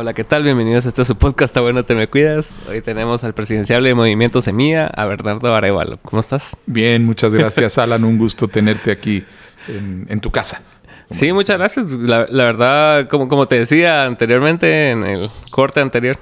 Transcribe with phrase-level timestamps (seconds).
[0.00, 0.42] Hola, ¿qué tal?
[0.42, 2.56] Bienvenidos a este su podcast, Está bueno, te me cuidas.
[2.66, 5.98] Hoy tenemos al presidencial de Movimiento Semilla, a Bernardo Arevalo.
[6.02, 6.56] ¿Cómo estás?
[6.64, 8.02] Bien, muchas gracias, Alan.
[8.04, 9.22] Un gusto tenerte aquí
[9.68, 10.62] en, tu casa.
[11.10, 11.90] Sí, muchas gracias.
[11.90, 16.16] La, verdad, como, como te decía anteriormente en el corte anterior,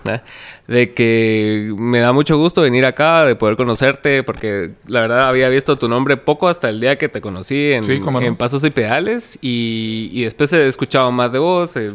[0.66, 5.48] de que me da mucho gusto venir acá, de poder conocerte, porque la verdad había
[5.50, 9.38] visto tu nombre poco hasta el día que te conocí en, en Pasos y Pedales
[9.40, 11.76] y, y, después he escuchado más de vos.
[11.76, 11.94] Eh,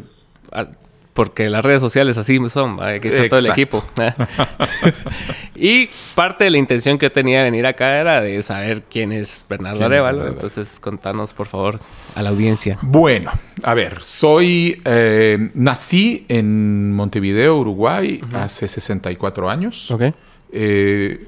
[1.13, 3.83] porque las redes sociales así son, aquí está todo el equipo.
[5.55, 9.45] y parte de la intención que tenía de venir acá era de saber quién es
[9.47, 10.27] Bernardo Arevalo.
[10.27, 11.79] Entonces, contanos, por favor,
[12.15, 12.77] a la audiencia.
[12.81, 13.31] Bueno,
[13.61, 14.81] a ver, soy.
[14.85, 19.91] Eh, nací en Montevideo, Uruguay, hace 64 años.
[19.91, 20.03] Ok.
[20.51, 21.27] Eh,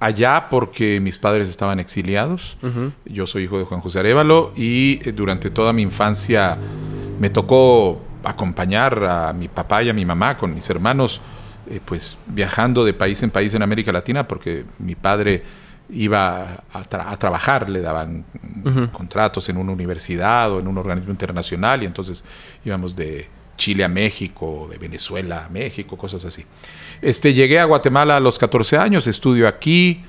[0.00, 2.56] allá porque mis padres estaban exiliados.
[3.04, 6.56] Yo soy hijo de Juan José Arevalo y eh, durante toda mi infancia
[7.18, 11.20] me tocó acompañar a mi papá y a mi mamá con mis hermanos,
[11.70, 15.42] eh, pues viajando de país en país en América Latina, porque mi padre
[15.90, 18.24] iba a, trabajar, le daban
[18.92, 22.24] contratos en una universidad o en un organismo internacional, y entonces
[22.64, 26.44] íbamos de Chile a México, de Venezuela a México, cosas así.
[27.02, 30.02] Este, llegué a Guatemala a los 14 años, estudio aquí,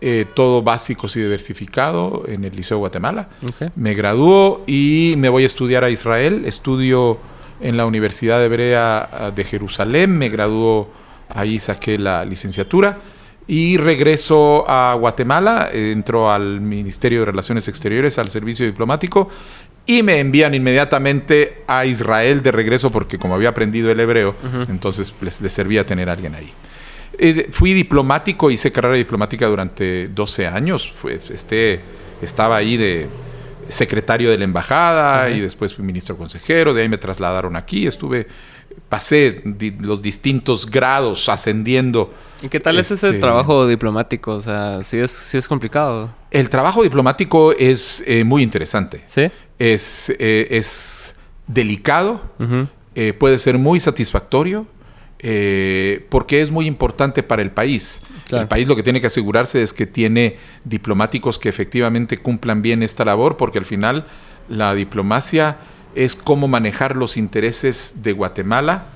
[0.00, 3.28] eh, todo básico y diversificado en el Liceo de Guatemala.
[3.76, 7.18] Me graduó y me voy a estudiar a Israel, estudio
[7.60, 10.90] en la Universidad Hebrea ah, de Jerusalén, me graduó,
[11.28, 12.98] ahí saqué la licenciatura
[13.46, 19.28] y regreso a Guatemala, entro al Ministerio de Relaciones Exteriores, al servicio diplomático
[19.86, 24.36] y me envían inmediatamente a Israel de regreso porque como había aprendido el hebreo,
[24.68, 26.52] entonces les, servía tener a alguien ahí.
[27.18, 30.94] Eh, fui diplomático, hice carrera diplomática durante 12 años,
[31.28, 31.80] este,
[32.22, 33.08] estaba ahí de
[33.70, 38.26] secretario de la embajada y después fui ministro consejero, de ahí me trasladaron aquí, estuve,
[38.88, 39.42] pasé
[39.80, 42.12] los distintos grados ascendiendo.
[42.42, 44.32] ¿Y qué tal es ese este, trabajo diplomático?
[44.32, 46.14] O sea, sí es, es complicado.
[46.30, 49.02] El trabajo diplomático es eh, muy interesante.
[49.06, 49.30] Sí.
[49.58, 51.14] Es, eh, es
[51.46, 52.20] delicado,
[52.94, 54.66] eh, puede ser muy satisfactorio.
[56.08, 58.02] Porque es muy importante para el país.
[58.30, 62.82] El país lo que tiene que asegurarse es que tiene diplomáticos que efectivamente cumplan bien
[62.82, 64.06] esta labor, porque al final
[64.48, 65.58] la diplomacia
[65.94, 68.86] es cómo manejar los intereses de Guatemala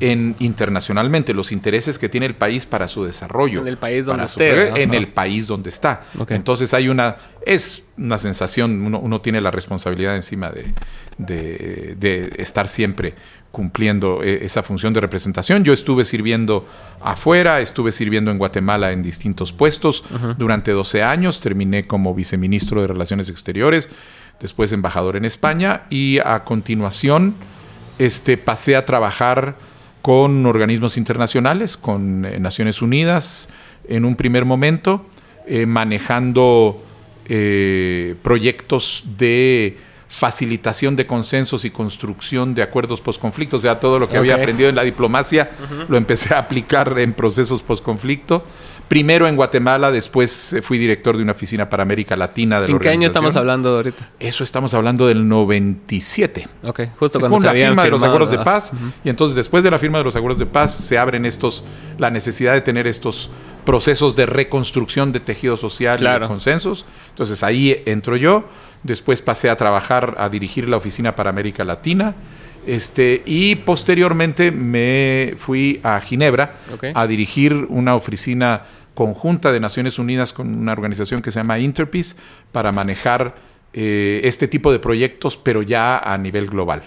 [0.00, 3.62] en internacionalmente, los intereses que tiene el país para su desarrollo.
[3.62, 4.82] En el país donde esté.
[4.82, 6.04] En el país donde está.
[6.28, 13.14] Entonces hay una, es una sensación, uno, tiene la responsabilidad encima de, de estar siempre
[13.58, 15.64] cumpliendo eh, esa función de representación.
[15.64, 16.64] Yo estuve sirviendo
[17.00, 20.04] afuera, estuve sirviendo en Guatemala en distintos puestos
[20.36, 23.88] durante 12 años, terminé como viceministro de Relaciones Exteriores,
[24.38, 27.34] después embajador en España y a continuación
[27.98, 29.56] este, pasé a trabajar
[30.02, 33.48] con organismos internacionales, con eh, Naciones Unidas
[33.88, 35.04] en un primer momento,
[35.48, 36.84] eh, manejando
[38.22, 39.76] proyectos de
[40.08, 43.58] facilitación de consensos y construcción de acuerdos posconflictos.
[43.58, 45.50] O sea, todo lo que había aprendido en la diplomacia
[45.88, 48.44] lo empecé a aplicar en procesos posconflicto.
[48.88, 52.78] Primero en Guatemala, después eh, fui director de una oficina para América Latina de ¿En
[52.78, 54.08] qué año estamos hablando ahorita?
[54.18, 56.48] Eso estamos hablando del 97.
[56.62, 58.72] Ok, justo cuando Con la firma de los acuerdos de paz.
[59.04, 61.64] Y entonces después de la firma de los acuerdos de paz se abren estos,
[61.98, 63.30] la necesidad de tener estos
[63.68, 66.86] procesos de reconstrucción de tejido social y de consensos.
[67.10, 68.46] Entonces ahí entro yo
[68.82, 72.14] Después pasé a trabajar, a dirigir la oficina para América Latina.
[72.66, 76.54] Este, y posteriormente me fui a Ginebra
[76.94, 78.62] a dirigir una oficina
[78.94, 82.16] conjunta de Naciones Unidas con una organización que se llama Interpeace
[82.52, 83.36] para manejar
[83.72, 86.82] eh, este tipo de proyectos, pero ya a nivel global.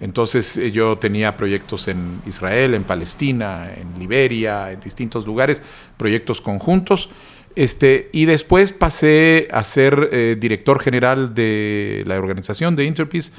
[0.00, 5.62] Entonces eh, yo tenía proyectos en Israel, en Palestina, en Liberia, en distintos lugares,
[5.96, 7.10] proyectos conjuntos.
[7.56, 13.32] Este, y después pasé a ser eh, director general de la organización de Interpeace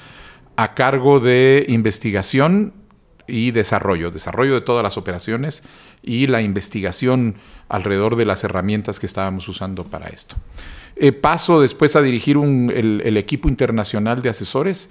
[0.58, 2.74] a cargo de investigación
[3.28, 5.64] y desarrollo, desarrollo de todas las operaciones
[6.04, 7.36] y la investigación
[7.70, 10.36] alrededor de las herramientas que estábamos usando para esto.
[10.98, 14.90] Eh, paso después a dirigir el, equipo internacional de asesores.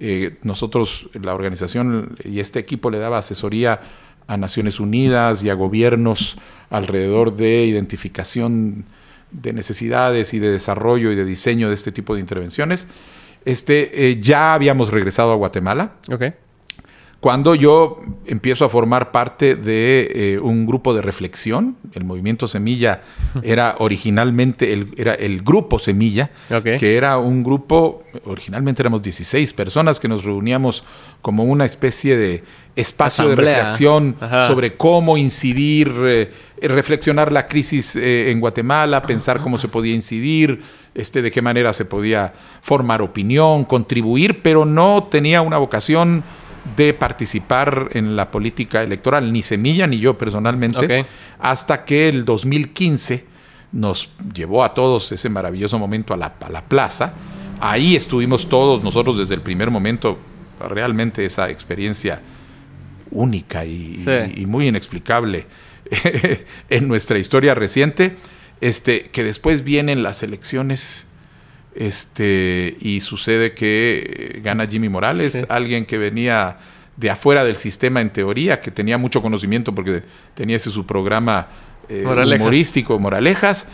[0.00, 3.80] Eh, nosotros, la organización y este equipo le daba asesoría
[4.26, 6.36] a Naciones Unidas y a gobiernos
[6.70, 8.84] alrededor de identificación
[9.30, 12.86] de necesidades y de desarrollo y de diseño de este tipo de intervenciones.
[13.44, 15.94] Este, eh, ya habíamos regresado a Guatemala.
[17.22, 21.76] Cuando yo empiezo a formar parte de eh, un grupo de reflexión.
[21.92, 23.02] El movimiento Semilla
[23.44, 26.32] era originalmente el, era el grupo Semilla,
[26.64, 30.82] que era un grupo, originalmente éramos 16 personas que nos reuníamos
[31.20, 32.42] como una especie de
[32.74, 34.16] espacio de reflexión
[34.48, 40.60] sobre cómo incidir, eh, reflexionar la crisis eh, en Guatemala, pensar cómo se podía incidir,
[40.92, 42.32] este, de qué manera se podía
[42.62, 46.24] formar opinión, contribuir, pero no tenía una vocación
[46.76, 51.06] de participar en la política electoral, ni Semilla ni yo personalmente,
[51.38, 53.24] hasta que el 2015
[53.72, 57.14] nos llevó a todos ese maravilloso momento a la, la plaza.
[57.60, 60.18] Ahí estuvimos todos nosotros desde el primer momento,
[60.60, 62.20] realmente esa experiencia
[63.10, 65.46] única y, muy inexplicable
[66.70, 68.16] en nuestra historia reciente,
[68.60, 71.06] este, que después vienen las elecciones
[71.74, 76.58] este, y sucede que gana Jimmy Morales, alguien que venía
[76.96, 80.02] de afuera del sistema en teoría, que tenía mucho conocimiento porque
[80.34, 81.48] tenía ese su programa
[81.88, 83.66] eh, humorístico, Moralejas,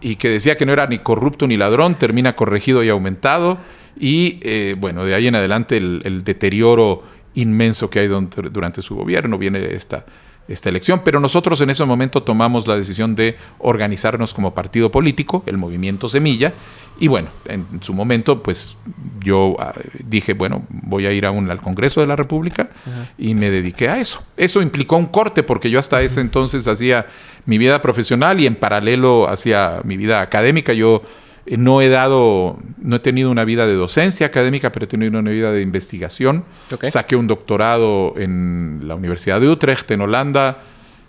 [0.00, 3.58] y que decía que no era ni corrupto ni ladrón, termina corregido y aumentado,
[3.98, 7.02] y eh, bueno, de ahí en adelante el, deterioro
[7.34, 10.04] inmenso que hay durante su gobierno viene esta
[10.48, 15.42] esta elección, pero nosotros en ese momento tomamos la decisión de organizarnos como partido político,
[15.46, 16.52] el movimiento Semilla,
[16.98, 18.76] y bueno, en su momento pues
[19.22, 22.70] yo ah, dije, bueno, voy a ir aún al Congreso de la República
[23.18, 24.22] y me dediqué a eso.
[24.36, 27.06] Eso implicó un corte porque yo hasta ese entonces hacía
[27.44, 30.72] mi vida profesional y en paralelo hacía mi vida académica.
[30.72, 31.02] Yo
[31.48, 35.30] no he dado, no he tenido una vida de docencia académica, pero he tenido una
[35.30, 36.44] vida de investigación.
[36.84, 40.58] Saqué un doctorado en la Universidad de Utrecht, en Holanda,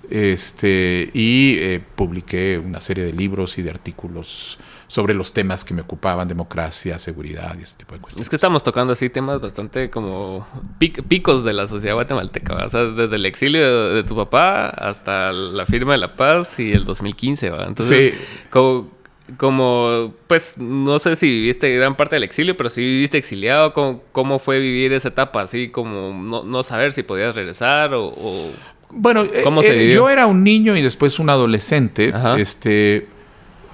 [0.10, 4.58] este, y eh, publiqué una serie de libros y de artículos
[4.88, 8.26] sobre los temas que me ocupaban, democracia, seguridad y ese tipo de cuestiones.
[8.26, 10.48] Es que estamos tocando así temas bastante como
[10.80, 15.66] picos de la sociedad guatemalteca, o sea, desde el exilio de, tu papá hasta la
[15.66, 17.66] firma de la paz y el 2015, ¿va?
[17.66, 18.20] Entonces, sí.
[18.50, 18.97] como
[19.36, 24.40] como, pues, no sé si viviste gran parte del exilio, pero si viviste exiliado, ¿cómo,
[24.40, 25.42] fue vivir esa etapa?
[25.42, 26.14] Así como
[26.46, 28.14] no, saber si podías regresar o...
[28.90, 32.14] bueno, ¿cómo se eh, yo era un niño y después un adolescente.
[32.38, 33.08] Este,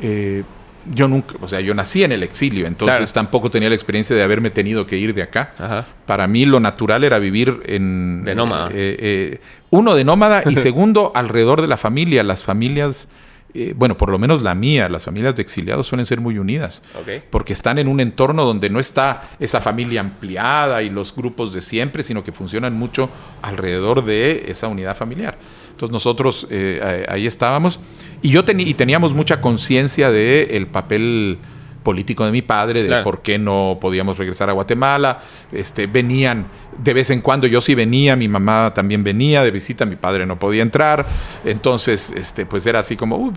[0.01, 0.43] eh,
[0.91, 4.23] yo nunca, o sea, yo nací en el exilio, entonces tampoco tenía la experiencia de
[4.23, 5.85] haberme tenido que ir de acá.
[6.07, 8.23] Para mí lo natural era vivir en...
[8.23, 8.69] De nómada.
[8.73, 9.39] Eh,
[9.69, 12.23] uno, de nómada y segundo, alrededor de la familia.
[12.23, 13.07] Las familias
[13.53, 16.81] eh, bueno, por lo menos la mía, las familias de exiliados suelen ser muy unidas,
[17.29, 21.61] porque están en un entorno donde no está esa familia ampliada y los grupos de
[21.61, 23.09] siempre, sino que funcionan mucho
[23.41, 25.37] alrededor de esa unidad familiar.
[25.69, 27.79] Entonces nosotros eh, ahí estábamos
[28.21, 31.37] y yo y teníamos mucha conciencia del papel
[31.83, 35.21] político de mi padre, de por qué no podíamos regresar a Guatemala.
[35.51, 36.47] Este, venían
[36.77, 40.25] de vez en cuando, yo sí venía, mi mamá también venía de visita, mi padre
[40.25, 41.05] no podía entrar.
[41.45, 43.33] Entonces, este, pues era así como, uh,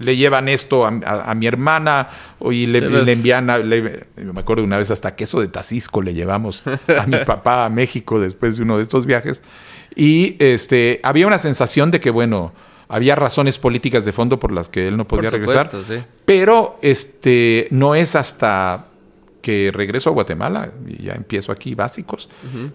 [0.00, 2.08] le llevan esto a, mi hermana
[2.50, 6.62] y le, envían, me acuerdo una vez hasta queso de Tacisco le llevamos
[6.98, 9.42] a mi papá a México después de uno de estos viajes.
[9.94, 12.52] Y este, había una sensación de que, bueno,
[12.90, 15.70] había razones políticas de fondo por las que él no podía regresar.
[16.24, 18.86] Pero este, no es hasta
[19.40, 22.28] que regreso a Guatemala, y ya empiezo aquí básicos,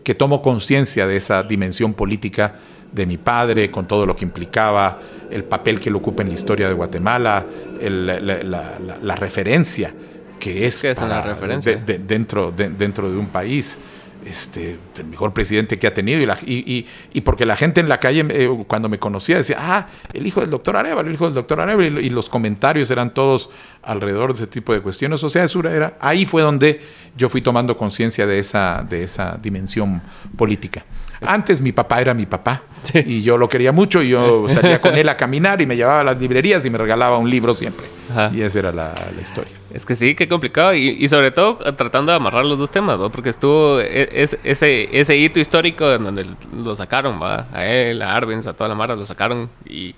[0.04, 2.56] que tomo conciencia de esa dimensión política
[2.92, 6.34] de mi padre, con todo lo que implicaba, el papel que él ocupa en la
[6.34, 7.46] historia de Guatemala,
[7.82, 9.94] la, referencia
[10.40, 11.76] que es, es una referencia?
[11.78, 13.78] dentro, dentro de un país
[14.26, 16.20] este, el mejor presidente que ha tenido.
[16.46, 20.26] Y, y, porque la gente en la calle, eh, cuando me conocía, decía, ah, el
[20.26, 22.00] hijo del doctor Arevalo, el hijo del doctor Arevalo.
[22.00, 23.50] Y, los comentarios eran todos
[23.84, 25.24] alrededor de ese tipo de cuestiones.
[25.24, 26.82] O sea, eso era, ahí fue donde
[27.16, 30.02] yo fui tomando conciencia de esa, de esa dimensión
[30.38, 30.86] política.
[31.28, 32.64] Antes mi papá era mi papá
[32.94, 36.02] y yo lo quería mucho y yo salía con él a caminar y me llevaba
[36.02, 37.88] a las librerías y me regalaba un libro siempre.
[38.34, 39.54] Y esa era la, historia.
[39.74, 40.74] Es que sí, qué complicado.
[40.74, 43.12] Y, sobre todo tratando de amarrar los dos temas, ¿no?
[43.12, 44.10] Porque estuvo e,
[44.44, 47.48] ese, ese hito histórico en donde lo sacaron, ¿va?
[47.52, 49.50] A él, a Arbenz, a toda la Mara, lo sacaron.
[49.66, 49.96] Y,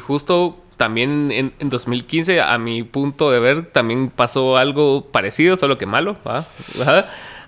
[0.00, 5.76] justo también en, en, 2015, a mi punto de ver, también pasó algo parecido, solo
[5.76, 6.46] que malo, ¿va?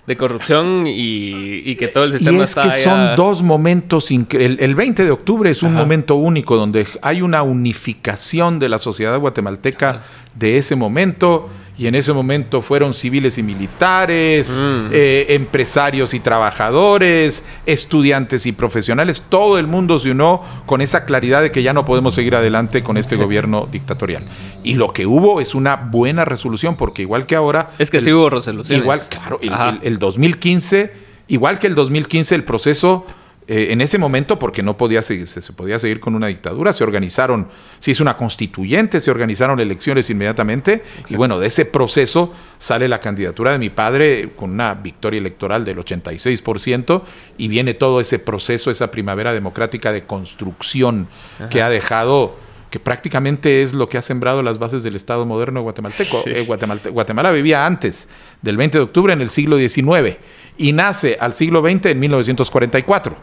[0.07, 4.75] De corrupción y, que todo el sistema y es que son dos momentos el, el,
[4.75, 10.01] 20 de octubre es un momento único donde hay una unificación de la sociedad guatemalteca
[10.35, 14.87] de ese momento y en ese momento fueron civiles y militares, mm.
[14.91, 21.41] eh, empresarios y trabajadores, estudiantes y profesionales, todo el mundo se unió con esa claridad
[21.41, 24.23] de que ya no podemos seguir adelante con este gobierno dictatorial.
[24.63, 27.71] Y lo que hubo es una buena resolución, porque igual que ahora...
[27.79, 28.83] Es que sí hubo resoluciones.
[28.83, 33.05] Igual, claro, el, el 2015 Igual que el 2015, el proceso
[33.47, 36.83] eh, en ese momento, porque no podía seguir, se, podía seguir con una dictadura, se
[36.83, 42.87] organizaron, se hizo una constituyente, se organizaron elecciones inmediatamente, y bueno, de ese proceso sale
[42.87, 47.01] la candidatura de mi padre con una victoria electoral del 86%,
[47.37, 51.07] y viene todo ese proceso, esa primavera democrática de construcción
[51.49, 52.35] que ha dejado
[52.73, 56.23] que prácticamente es lo que ha sembrado las bases del Estado moderno guatemalteco.
[56.25, 58.09] Eh, Guatemala vivía antes
[58.41, 60.17] del 20 de octubre en el siglo XIX
[60.57, 63.15] y nace al siglo XX en 1944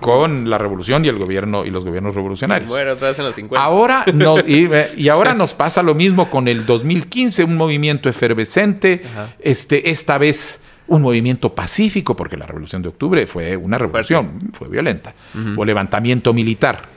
[0.00, 2.68] con la revolución y el gobierno y los gobiernos revolucionarios.
[2.68, 3.62] Bueno, otra vez en los 50.
[3.62, 9.02] Ahora nos, y, ahora nos pasa lo mismo con el 2015, un movimiento efervescente,
[9.40, 14.68] este, esta vez un movimiento pacífico, porque la revolución de octubre fue una revolución, fue
[14.68, 15.14] violenta,
[15.56, 16.93] o levantamiento militar.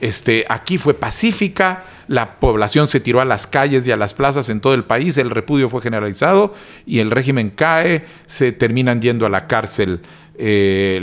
[0.00, 4.48] Este, aquí fue pacífica, la población se tiró a las calles y a las plazas
[4.50, 6.52] en todo el país, el repudio fue generalizado
[6.84, 10.00] y el régimen cae, se terminan yendo a la cárcel.
[10.38, 11.00] Eh,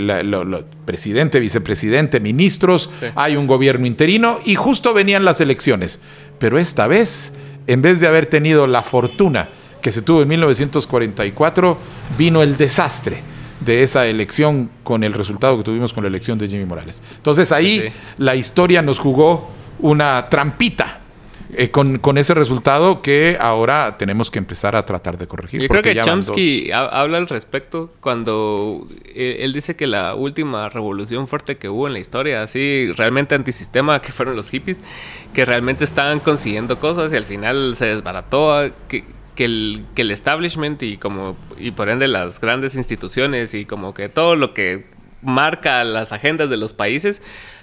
[0.86, 6.00] presidente, vicepresidente, ministros, hay un gobierno interino y justo venían las elecciones.
[6.38, 7.34] Pero esta vez,
[7.66, 9.50] en vez de haber tenido la fortuna
[9.82, 11.78] que se tuvo en 1944,
[12.16, 13.33] vino el desastre
[13.66, 17.02] de esa elección con el resultado que tuvimos con la elección de Jimmy Morales.
[17.18, 21.00] Entonces ahí la historia nos jugó una trampita.
[21.56, 25.62] Eh, con, ese resultado que ahora tenemos que empezar a tratar de corregir.
[25.62, 31.28] Yo creo que Chomsky habla al respecto cuando eh, él dice que la última revolución
[31.28, 34.82] fuerte que hubo en la historia, así realmente antisistema, que fueron los hippies,
[35.36, 39.04] que realmente estaban consiguiendo cosas y al final se desbarató, que,
[39.36, 43.94] que el, que el establishment y como y por ende las grandes instituciones y como
[43.94, 44.86] que todo lo que
[45.22, 47.22] marca las agendas de los países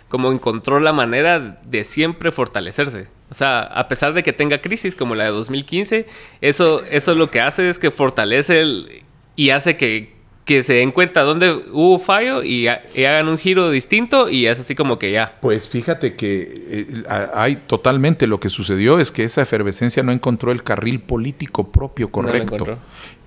[0.09, 3.07] como encontró la manera de siempre fortalecerse.
[3.31, 6.07] O sea, a pesar de que tenga crisis como la de 2015,
[6.41, 9.05] eso, eso lo que hace es que fortalece el,
[9.37, 10.13] y hace que,
[10.51, 14.75] que se den cuenta dónde hubo fallo y, hagan un giro distinto y es así
[14.75, 15.37] como que ya.
[15.41, 20.51] Pues fíjate que eh, hay totalmente lo que sucedió es que esa efervescencia no encontró
[20.51, 22.79] el carril político propio correcto.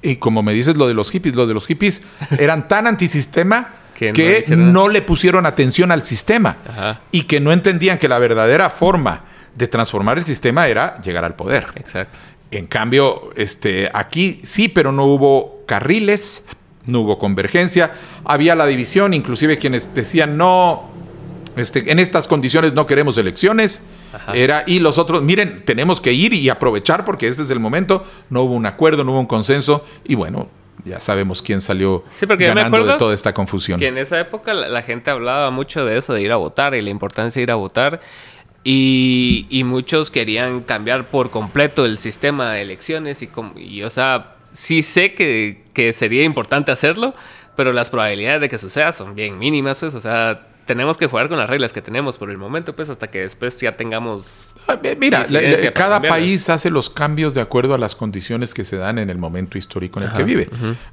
[0.01, 2.01] y como me dices lo de los hippies, lo de los hippies
[2.37, 8.09] eran tan antisistema que, no, le pusieron atención al sistema y que no entendían que
[8.09, 9.23] la verdadera forma
[9.55, 11.67] de transformar el sistema era llegar al poder.
[11.75, 12.19] Exacto.
[12.51, 16.43] En cambio, este, aquí sí, pero no hubo carriles,
[16.85, 17.93] no hubo convergencia,
[18.25, 20.89] había la división, inclusive quienes decían no,
[21.55, 23.83] este, en estas condiciones no queremos elecciones,
[24.33, 28.05] era y los otros, miren, tenemos que ir y aprovechar porque este es el momento,
[28.29, 30.49] no hubo un acuerdo, no hubo un consenso y bueno,
[30.85, 32.03] ya sabemos quién salió
[32.37, 33.79] ganando de toda esta confusión.
[33.79, 36.81] Que en esa época la, gente hablaba mucho de eso, de ir a votar y
[36.81, 38.01] la importancia de ir a votar.
[38.65, 44.35] Y, y muchos querían cambiar por completo el sistema de elecciones y, y o sea,
[44.53, 47.13] sí sé que, que, sería importante hacerlo,
[47.57, 51.27] pero las probabilidades de que suceda son bien mínimas, pues, o sea, tenemos que jugar
[51.27, 54.53] con las reglas que tenemos por el momento, pues, hasta que después ya tengamos...
[54.67, 55.25] Ah, mira,
[55.73, 59.17] cada país hace los cambios de acuerdo a las condiciones que se dan en el
[59.17, 60.49] momento histórico en el que vive.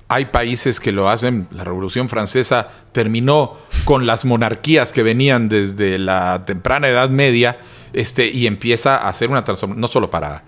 [0.08, 5.98] Hay países que lo hacen, la Revolución Francesa terminó con las monarquías que venían desde
[5.98, 7.58] la temprana Edad Media,
[7.92, 10.44] este, y empieza a hacer una transformación, no solo para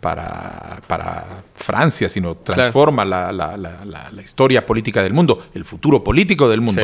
[0.00, 6.48] para, para Francia, sino transforma la, la, la, historia política del mundo, el futuro político
[6.48, 6.82] del mundo.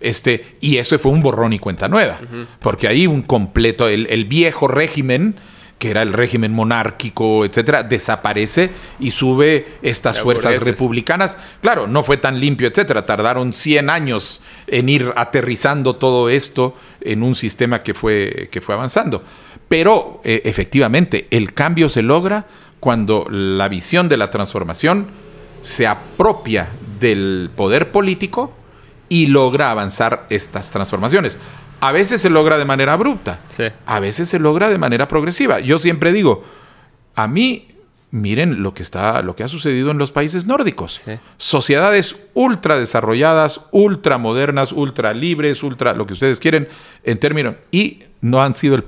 [0.00, 2.20] Este, y eso fue un borrón y cuenta nueva,
[2.60, 5.36] porque ahí un completo, el, el, viejo régimen,
[5.78, 11.38] que era el régimen monárquico, etcétera, desaparece y sube estas fuerzas republicanas.
[11.62, 13.06] Claro, no fue tan limpio, etcétera.
[13.06, 18.74] Tardaron 100 años en ir aterrizando todo esto en un sistema que fue, que fue
[18.74, 19.22] avanzando.
[19.68, 22.46] Pero eh, efectivamente, el cambio se logra
[22.80, 25.06] cuando la visión de la transformación
[25.62, 26.68] se apropia
[26.98, 28.52] del poder político
[29.08, 31.38] y logra avanzar estas transformaciones.
[31.80, 33.40] A veces se logra de manera abrupta,
[33.86, 35.60] a veces se logra de manera progresiva.
[35.60, 36.44] Yo siempre digo,
[37.14, 37.68] a mí
[38.10, 41.02] miren lo que está, lo que ha sucedido en los países nórdicos.
[41.36, 46.68] Sociedades ultra desarrolladas, ultra modernas, ultra libres, ultra lo que ustedes quieren
[47.04, 48.84] en términos y no han sido el,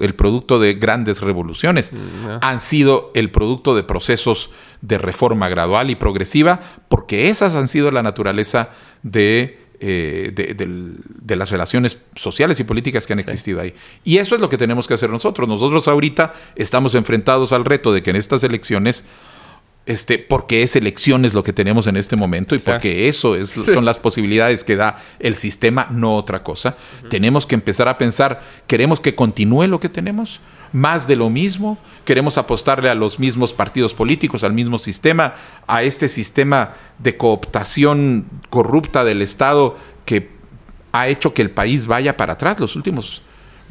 [0.00, 4.50] el producto de grandes revoluciones, mm, han sido el producto de procesos
[4.82, 8.70] de reforma gradual y progresiva, porque esas han sido la naturaleza
[9.02, 13.74] de eh, de, las relaciones sociales y políticas que han existido ahí.
[14.04, 15.48] Y eso es lo que tenemos que hacer nosotros.
[15.48, 19.04] Nosotros ahorita estamos enfrentados al reto de que en estas elecciones,
[19.86, 23.84] este, porque es elecciones lo que tenemos en este momento y porque eso es, son
[23.84, 26.76] las posibilidades que da el sistema, no otra cosa,
[27.10, 30.40] tenemos que empezar a pensar, ¿queremos que continúe lo que tenemos?
[30.74, 35.34] Más de lo mismo, queremos apostarle a los mismos partidos políticos, al mismo sistema,
[35.68, 40.32] a este sistema de cooptación corrupta del Estado que
[40.90, 43.22] ha hecho que el país vaya para atrás los últimos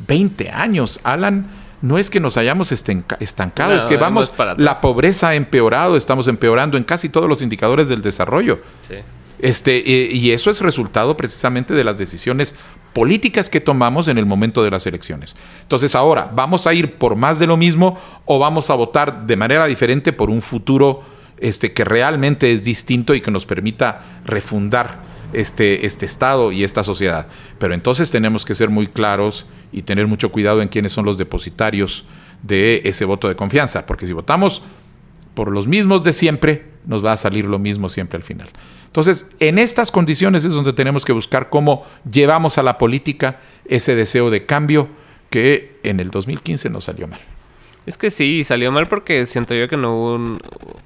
[0.07, 1.01] 20 años.
[1.03, 1.47] Alan,
[1.81, 6.77] no es que nos hayamos estancado, es que vamos, la pobreza ha empeorado, estamos empeorando
[6.77, 8.61] en casi todos los indicadores del desarrollo.
[8.87, 8.95] Sí.
[9.39, 12.55] Este, y eso es resultado precisamente de las decisiones
[12.93, 15.35] políticas que tomamos en el momento de las elecciones.
[15.61, 19.35] Entonces ahora, ¿vamos a ir por más de lo mismo o vamos a votar de
[19.35, 21.01] manera diferente por un futuro
[21.37, 24.99] este, que realmente es distinto y que nos permita refundar
[25.33, 27.27] este, este Estado y esta sociedad?
[27.57, 31.17] Pero entonces tenemos que ser muy claros y tener mucho cuidado en quiénes son los
[31.17, 32.05] depositarios
[32.43, 34.61] de ese voto de confianza, porque si votamos
[35.33, 38.49] por los mismos de siempre, nos va a salir lo mismo siempre al final.
[38.93, 43.95] Entonces, en estas condiciones es donde tenemos que buscar cómo llevamos a la política ese
[43.95, 44.87] deseo de cambio
[45.31, 47.19] que en el 2015 nos salió mal.
[47.85, 50.37] Es que sí, salió mal porque siento yo que no hubo,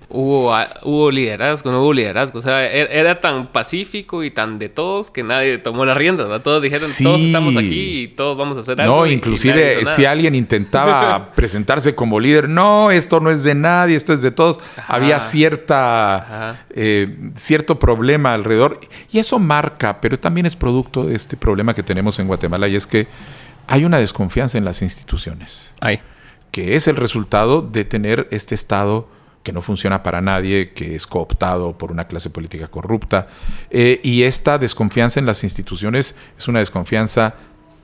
[0.09, 2.39] hubo, hubo liderazgo, no hubo liderazgo.
[2.39, 6.27] O sea, er, era, tan pacífico y tan de todos que nadie tomó las riendas.
[6.41, 8.95] Todos dijeron, todos estamos aquí y todos vamos a hacer algo.
[8.95, 14.13] No, inclusive si alguien intentaba presentarse como líder, no, esto no es de nadie, esto
[14.13, 14.59] es de todos.
[14.87, 18.79] Había cierta, eh, cierto problema alrededor.
[19.11, 22.75] Y eso marca, pero también es producto de este problema que tenemos en Guatemala y
[22.75, 23.07] es que
[23.67, 25.73] hay una desconfianza en las instituciones.
[25.81, 25.99] Hay
[26.57, 29.07] que es el resultado de tener este Estado
[29.43, 33.27] que no funciona para nadie, que es cooptado por una clase política corrupta.
[33.69, 37.35] Eh, y esta desconfianza en las instituciones es una desconfianza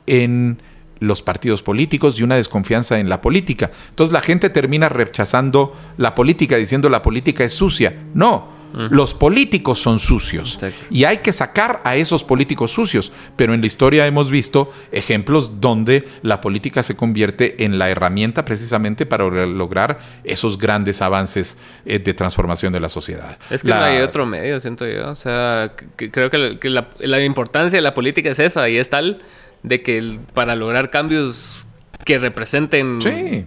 [0.07, 0.59] en
[0.97, 3.69] los partidos políticos y una desconfianza en la política.
[3.89, 7.93] Entonces la gente termina rechazando la política diciendo la política es sucia.
[8.15, 10.57] No, los políticos son sucios
[10.89, 13.11] y hay que sacar a esos políticos sucios.
[13.35, 18.45] Pero en la historia hemos visto ejemplos donde la política se convierte en la herramienta
[18.45, 23.37] precisamente para lograr esos grandes avances eh, de transformación de la sociedad.
[23.49, 25.09] Es que no hay otro medio, siento yo.
[25.09, 29.21] O sea, creo que, la, importancia de la política es esa y es tal
[29.61, 31.59] de que para lograr cambios
[32.05, 33.01] que representen.
[33.01, 33.45] Sí.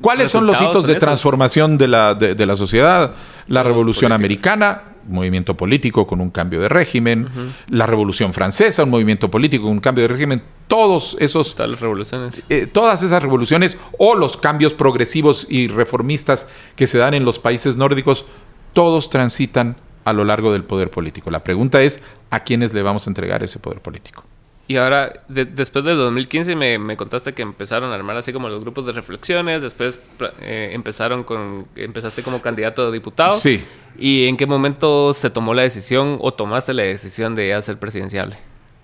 [0.00, 3.14] ¿Cuáles son los hitos de transformación de la, de la sociedad?
[3.50, 7.28] La Revolución Americana, un movimiento político con un cambio de régimen,
[7.68, 11.56] la Revolución Francesa, un movimiento político con un cambio de régimen, todos esos...
[11.56, 12.44] Todas las revoluciones.
[12.48, 17.40] Eh, todas esas revoluciones o los cambios progresivos y reformistas que se dan en los
[17.40, 18.24] países nórdicos,
[18.72, 21.32] todos transitan a lo largo del poder político.
[21.32, 24.24] La pregunta es, ¿a quiénes le vamos a entregar ese poder político?
[24.70, 28.60] Y ahora, después del 2015, me, me, contaste que empezaron a armar así como los
[28.60, 29.62] grupos de reflexiones.
[29.62, 29.98] Después
[30.42, 31.66] eh, empezaron con.
[31.74, 33.32] Empezaste como candidato a diputado.
[33.32, 33.64] Sí.
[33.98, 37.80] ¿Y en qué momento se tomó la decisión o tomaste la decisión de ya ser
[37.80, 38.36] presidenciable?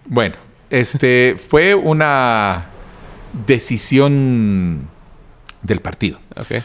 [0.06, 0.34] Bueno,
[0.70, 2.66] este fue una
[3.46, 4.88] decisión
[5.62, 6.18] del partido.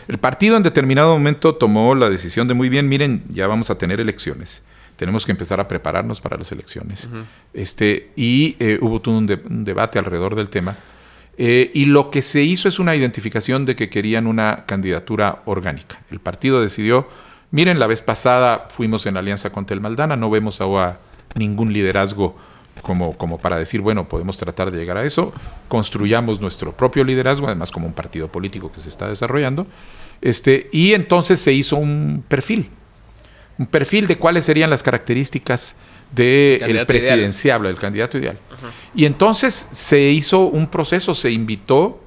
[0.08, 3.78] El partido en determinado momento tomó la decisión de muy bien, miren, ya vamos a
[3.78, 4.64] tener elecciones
[5.02, 7.10] tenemos que empezar a prepararnos para las elecciones.
[7.56, 10.78] este, y eh, hubo todo un, debate alrededor del tema.
[11.40, 16.00] Eh, y lo que se hizo es una identificación de que querían una candidatura orgánica.
[16.12, 17.08] El partido decidió,
[17.50, 21.00] miren, la vez pasada fuimos en alianza con Tel Maldana, no vemos ahora
[21.34, 22.38] ningún liderazgo
[22.84, 25.34] como, como para decir, bueno, podemos tratar de llegar a eso,
[25.68, 29.66] construyamos nuestro propio liderazgo, además como un partido político que se está desarrollando,
[30.22, 32.70] este, y entonces se hizo un perfil
[33.62, 35.76] un perfil de cuáles serían las características
[36.12, 38.40] del presidenciable, del candidato ideal.
[38.96, 42.04] Y entonces se hizo un proceso, se invitó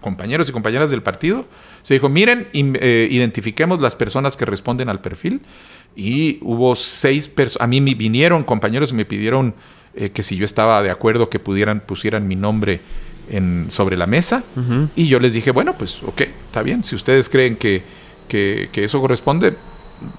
[0.00, 1.44] compañeros y compañeras del partido,
[1.82, 5.40] se dijo, miren, eh, identifiquemos las personas que responden al perfil.
[5.94, 9.54] Y hubo seis personas, a mí me vinieron compañeros y me pidieron
[9.94, 12.80] eh, que si yo estaba de acuerdo que pudieran, pusieran mi nombre
[13.30, 14.42] en, sobre la mesa.
[14.96, 17.82] Y yo les dije, bueno, pues ok, está bien, si ustedes creen que,
[18.28, 19.54] que eso corresponde,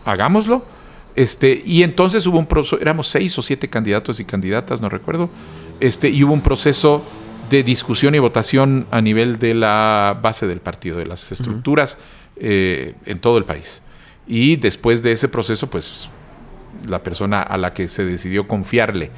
[0.05, 0.65] hagámoslo.
[1.15, 5.29] Este, y entonces hubo un proceso, éramos seis o siete candidatos y candidatas, no recuerdo,
[5.79, 7.03] este, y hubo un proceso
[7.49, 11.97] de discusión y votación a nivel de la base del partido, de las estructuras
[12.37, 13.81] eh, en todo el país.
[14.27, 16.09] Y después de ese proceso, pues
[16.87, 19.11] la persona a la que se decidió confiarle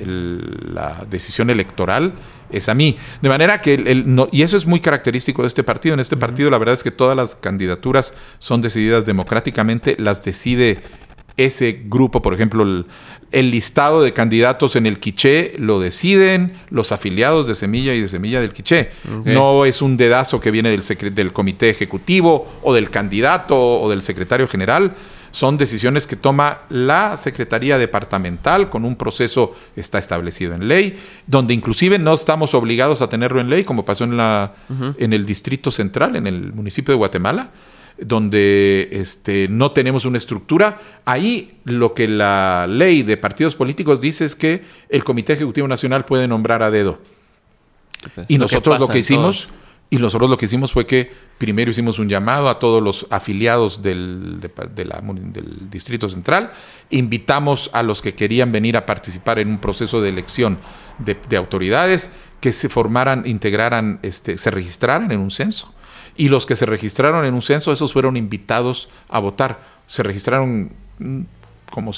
[0.00, 2.14] la decisión electoral
[2.50, 2.96] es a mí.
[3.22, 5.94] De manera que, el, y eso es muy característico de este partido.
[5.94, 10.82] En este partido la verdad es que todas las candidaturas son decididas democráticamente, las decide
[11.36, 17.46] ese grupo, por ejemplo, el, listado de candidatos en el quiché lo deciden los afiliados
[17.46, 18.90] de Semilla y de Semilla del quiché.
[19.24, 24.00] No es un dedazo que viene del, del comité ejecutivo o del candidato o del
[24.00, 24.94] secretario general
[25.36, 31.52] Son decisiones que toma la Secretaría Departamental con un proceso está establecido en ley, donde
[31.52, 34.54] inclusive no estamos obligados a tenerlo en ley, como pasó en, la,
[34.96, 37.50] en el Distrito Central, en el municipio de Guatemala
[37.98, 40.80] donde este, no tenemos una estructura.
[41.04, 46.06] Ahí lo que la ley de partidos políticos dice es que el Comité Ejecutivo Nacional
[46.06, 46.98] puede nombrar a dedo.
[48.14, 49.52] Pues, y nosotros lo que hicimos,
[49.88, 53.82] y nosotros lo que hicimos fue que primero hicimos un llamado a todos los afiliados
[53.82, 56.50] del, del Distrito Central,
[56.90, 60.58] invitamos a los que querían venir a participar en un proceso de elección
[60.98, 65.72] de, de autoridades que se formaran, integraran, este, se registraran en un censo
[66.16, 69.60] y los que se registraron en un censo, esos fueron invitados a votar.
[69.86, 71.20] Se registraron mm,
[71.70, 71.92] como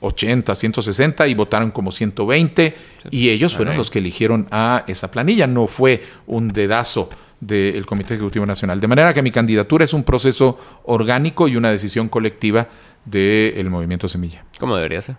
[0.00, 2.74] 180, 160 y votaron como 120
[3.10, 5.46] y ellos fueron los que eligieron a esa planilla.
[5.46, 7.08] No fue un dedazo
[7.40, 8.80] del Comité Ejecutivo Nacional.
[8.80, 12.68] De manera que mi candidatura es un proceso orgánico y una decisión colectiva
[13.04, 14.44] del movimiento Semilla.
[14.58, 15.16] ¿Cómo debería ser?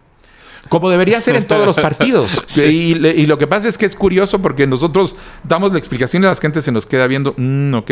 [0.69, 2.43] como debería ser en todos los partidos.
[2.55, 6.35] Y, lo que pasa es que es curioso porque nosotros damos la explicación y la
[6.35, 7.91] gente se nos queda viendo, mm, ok,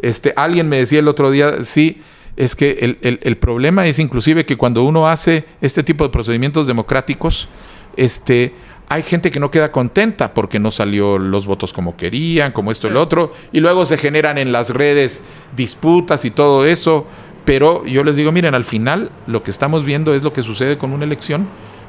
[0.00, 2.00] este, alguien me decía el otro día, sí,
[2.36, 7.48] es que el, problema es inclusive que cuando uno hace este tipo de procedimientos democráticos,
[7.96, 8.54] este,
[8.88, 12.88] hay gente que no queda contenta porque no salió los votos como querían, como esto
[12.88, 15.22] y lo otro, y luego se generan en las redes
[15.56, 17.06] disputas y todo eso.
[17.44, 20.78] Pero yo les digo, miren, al final lo que estamos viendo es lo que sucede
[20.78, 21.46] con una elección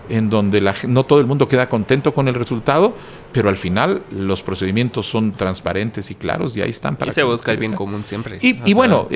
[0.10, 2.94] en donde la, no todo el mundo queda contento con el resultado,
[3.32, 7.12] pero al final los procedimientos son transparentes y claros y ahí están para...
[7.12, 8.38] Y se busca el bien común siempre.
[8.42, 9.08] Y, bueno,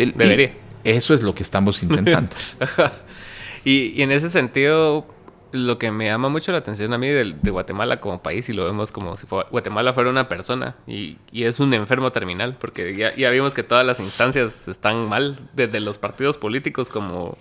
[0.83, 2.35] eso es lo que estamos intentando.
[3.65, 5.05] y, en ese sentido,
[5.51, 8.65] lo que me llama mucho la atención a mí de, Guatemala como país, y lo
[8.65, 13.29] vemos como si Guatemala fuera una persona y, es un enfermo terminal, porque ya, ya
[13.29, 17.37] vimos que todas las instancias están mal, desde los partidos políticos como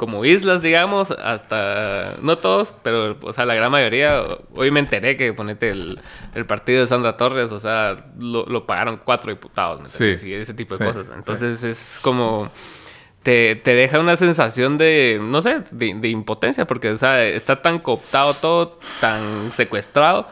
[0.00, 4.24] como islas, digamos, hasta, no todos, pero, o sea, la gran mayoría,
[4.54, 6.00] hoy me enteré que, ponete, el,
[6.46, 10.86] partido de Sandra Torres, o sea, lo, pagaron cuatro diputados, sí, y ese tipo de
[10.86, 11.10] cosas.
[11.14, 12.50] Entonces es como,
[13.22, 17.78] te, te, deja una sensación de, no sé, de, impotencia, porque, o sea, está tan
[17.78, 20.28] cooptado todo, tan secuestrado,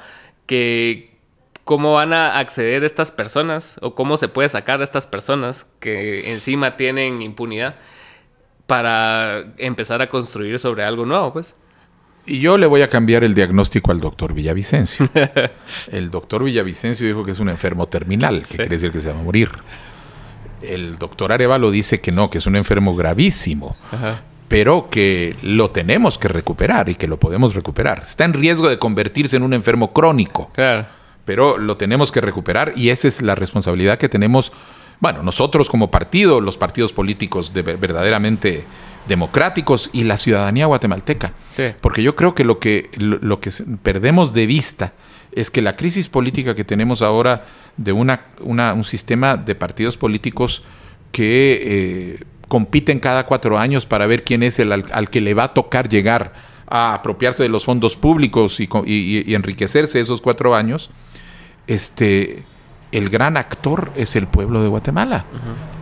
[0.46, 1.16] que
[1.64, 6.32] cómo van a acceder estas personas, o cómo se puede sacar a estas personas que
[6.32, 7.76] encima tienen impunidad
[8.66, 11.54] para empezar a construir sobre algo nuevo, pues.
[12.24, 15.08] Y yo le voy a cambiar el diagnóstico al doctor Villavicencio.
[15.92, 19.18] el doctor Villavicencio dijo que es un enfermo terminal, que quiere decir que se va
[19.18, 19.50] a morir.
[20.62, 23.76] El doctor Arevalo dice que no, que es un enfermo gravísimo,
[24.48, 28.00] pero que lo tenemos que recuperar y que lo podemos recuperar.
[28.00, 30.50] Está en riesgo de convertirse en un enfermo crónico,
[31.24, 34.52] pero lo tenemos que recuperar y esa es la responsabilidad que tenemos
[35.00, 38.64] bueno, nosotros como partido, los partidos políticos de verdaderamente
[39.06, 41.32] democráticos y la ciudadanía guatemalteca.
[41.80, 43.50] Porque yo creo que lo que, lo, que
[43.82, 44.92] perdemos de vista
[45.32, 47.44] es que la crisis política que tenemos ahora
[47.76, 50.62] de una, un sistema de partidos políticos
[51.10, 55.44] que eh, compiten cada cuatro años para ver quién es el al, que le va
[55.44, 56.32] a tocar llegar
[56.66, 60.90] a apropiarse de los fondos públicos y, y enriquecerse esos cuatro años,
[61.66, 62.44] este,
[62.92, 65.24] el gran actor es el pueblo de Guatemala.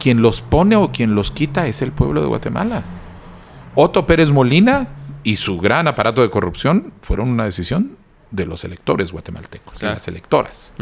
[0.01, 2.83] Quien los pone o quien los quita es el pueblo de Guatemala.
[3.75, 4.89] Otto Pérez Molina
[5.23, 7.97] y su gran aparato de corrupción fueron una decisión
[8.31, 10.73] de los electores guatemaltecos, de las electoras.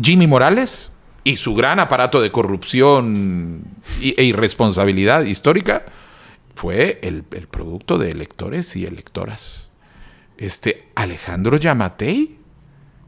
[0.00, 0.92] Jimmy Morales
[1.22, 3.64] y su gran aparato de corrupción
[4.00, 5.84] e irresponsabilidad histórica
[6.54, 9.70] fue el, producto de electores y electoras.
[10.36, 12.38] Este Alejandro Yamatei,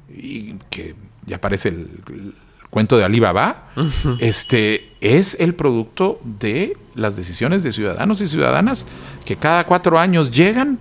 [0.08, 0.94] y que
[1.26, 2.34] ya aparece el,
[2.70, 3.70] cuento de Alibaba,
[4.18, 8.86] este es el producto de las decisiones de ciudadanos y ciudadanas
[9.24, 10.78] que cada cuatro años llegan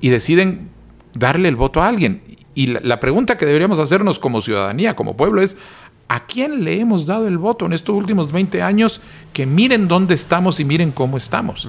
[0.00, 0.70] y deciden
[1.14, 2.22] darle el voto a alguien.
[2.54, 5.56] Y la, pregunta que deberíamos hacernos como ciudadanía, como pueblo, es
[6.08, 9.00] ¿a quién le hemos dado el voto en estos últimos 20 años?
[9.32, 11.68] Que miren dónde estamos y miren cómo estamos.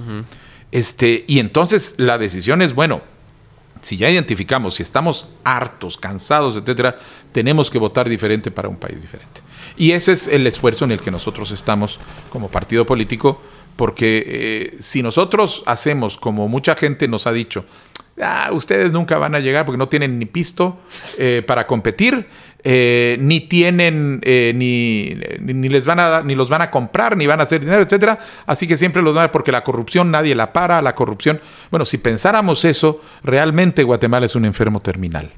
[0.71, 3.01] este, y entonces la decisión es, bueno,
[3.88, 6.97] si ya identificamos, si estamos hartos, cansados, etcétera,
[7.32, 9.39] tenemos que votar diferente para un país diferente.
[9.78, 11.97] Y ese es el esfuerzo en el que nosotros estamos
[12.30, 13.41] como partido político,
[13.78, 17.63] porque eh, si nosotros hacemos como mucha gente nos ha dicho,
[18.21, 20.80] ah, ustedes nunca van a llegar porque no tienen ni pisto
[21.17, 22.27] eh, para competir,
[22.63, 27.27] eh, ni tienen, eh, ni, ni, les van a ni los van a comprar, ni
[27.27, 28.19] van a hacer dinero, etcétera.
[28.45, 31.39] Así que siempre los van a porque la corrupción nadie la para, la corrupción.
[31.69, 35.32] Bueno, si pensáramos eso, realmente Guatemala es un enfermo terminal.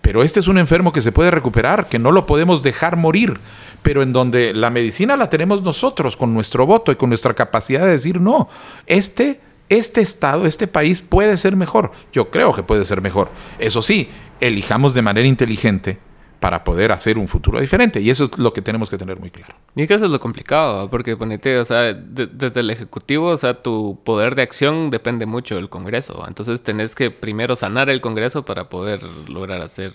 [0.00, 3.38] Pero este es un enfermo que se puede recuperar, que no lo podemos dejar morir,
[3.82, 7.84] pero en donde la medicina la tenemos nosotros con nuestro voto y con nuestra capacidad
[7.84, 8.48] de decir no,
[8.86, 9.40] este
[9.70, 11.92] este Estado, este país puede ser mejor.
[12.12, 13.30] Yo creo que puede ser mejor.
[13.58, 15.98] Eso sí, elijamos de manera inteligente
[16.40, 18.00] para poder hacer un futuro diferente.
[18.00, 19.54] Y eso es lo que tenemos que tener muy claro.
[19.76, 23.62] Y que eso es lo complicado, porque ponete, o sea, desde el Ejecutivo, o sea,
[23.62, 26.24] tu poder de acción depende mucho del Congreso.
[26.26, 29.92] Entonces tenés que primero sanar el Congreso para poder lograr hacer...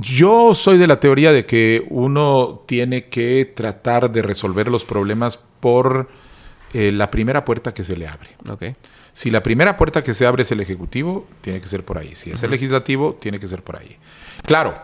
[0.00, 5.38] Yo soy de la teoría de que uno tiene que tratar de resolver los problemas
[5.60, 6.08] por
[6.74, 8.30] eh, la primera puerta que se le abre.
[8.50, 8.74] Okay.
[9.18, 12.14] Si la primera puerta que se abre es el Ejecutivo, tiene que ser por ahí.
[12.14, 13.96] Si es el Legislativo, tiene que ser por ahí.
[14.46, 14.78] Claro,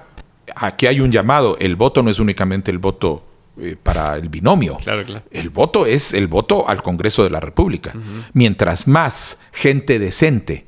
[0.57, 1.57] aquí hay un llamado.
[1.61, 3.23] El voto no es únicamente el voto
[3.61, 4.79] eh, para el binomio.
[4.79, 5.25] Claro, claro.
[5.31, 7.93] El voto es el voto al Congreso de la República.
[8.33, 10.67] Mientras más gente decente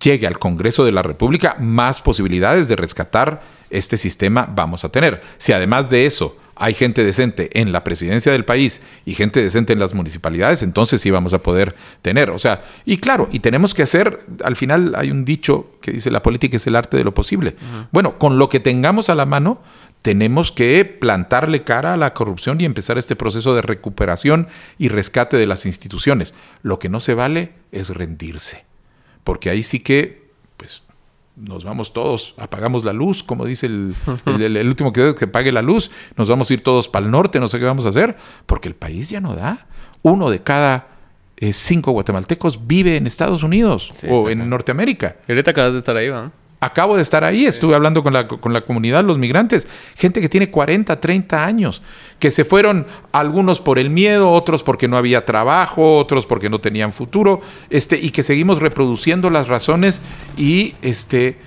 [0.00, 5.20] llegue al Congreso de la República, más posibilidades de rescatar este sistema vamos a tener.
[5.36, 9.72] Si además de eso hay gente decente en la presidencia del país y gente decente
[9.72, 12.28] en las municipalidades, entonces sí vamos a poder tener.
[12.28, 16.10] O sea, y claro, y tenemos que hacer, al final hay un dicho que dice
[16.10, 17.56] la política es el arte de lo posible.
[17.92, 19.62] Bueno, con lo que tengamos a la mano,
[20.02, 24.46] tenemos que plantarle cara a la corrupción y empezar este proceso de recuperación
[24.76, 26.34] y rescate de las instituciones.
[26.62, 28.66] Lo que no se vale es rendirse,
[29.24, 30.82] porque ahí sí que, pues,
[31.36, 33.94] nos vamos todos, apagamos la luz, como dice el,
[34.66, 37.48] último que que pague la luz, nos vamos a ir todos para el norte, no
[37.48, 38.16] sé qué vamos a hacer,
[38.46, 39.66] porque el país ya no da.
[40.02, 40.88] Uno de cada
[41.36, 45.16] eh, cinco guatemaltecos vive en Estados Unidos o en Norteamérica.
[45.26, 46.32] Y ahorita acabas de estar ahí, ¿va?
[46.62, 50.28] Acabo de estar ahí, estuve hablando con la, con la comunidad, los migrantes, gente que
[50.28, 51.80] tiene 40, 30 años,
[52.18, 56.58] que se fueron algunos por el miedo, otros porque no había trabajo, otros porque no
[56.58, 60.02] tenían futuro, este, y que seguimos reproduciendo las razones
[60.36, 61.38] y este,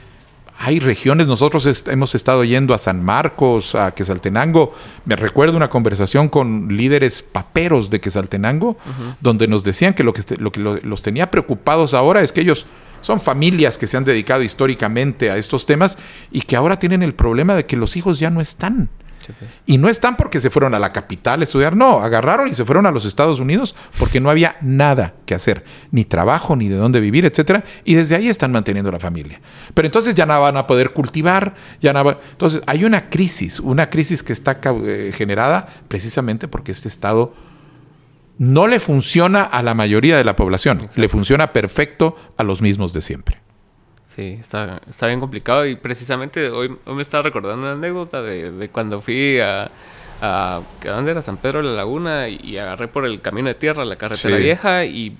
[0.57, 4.73] hay regiones, nosotros hemos estado yendo a San Marcos, a Quesaltenango,
[5.05, 8.77] me recuerdo una conversación con líderes paperos de Quesaltenango,
[9.19, 12.65] donde nos decían que lo que, lo que los tenía preocupados ahora es que ellos
[13.03, 15.97] son familias que se han dedicado históricamente a estos temas
[16.31, 18.89] y que ahora tienen el problema de que los hijos ya no están.
[19.39, 19.51] Pues.
[19.65, 22.65] Y no están porque se fueron a la capital a estudiar, no, agarraron y se
[22.65, 26.75] fueron a los Estados Unidos porque no había nada que hacer, ni trabajo, ni de
[26.75, 29.39] dónde vivir, etcétera, y desde ahí están manteniendo la familia.
[29.73, 33.89] Pero entonces ya no van a poder cultivar, ya no Entonces hay una crisis, una
[33.89, 37.33] crisis que está eh, generada precisamente porque este estado
[38.37, 42.93] no le funciona a la mayoría de la población, le funciona perfecto a los mismos
[42.93, 43.37] de siempre.
[44.05, 49.01] Sí, está, está bien complicado y precisamente hoy, me estaba recordando una anécdota de, cuando
[49.01, 49.71] fui a,
[50.21, 51.21] a, ¿dónde era?
[51.23, 54.85] San Pedro de la Laguna y, agarré por el camino de tierra la carretera vieja
[54.85, 55.17] y,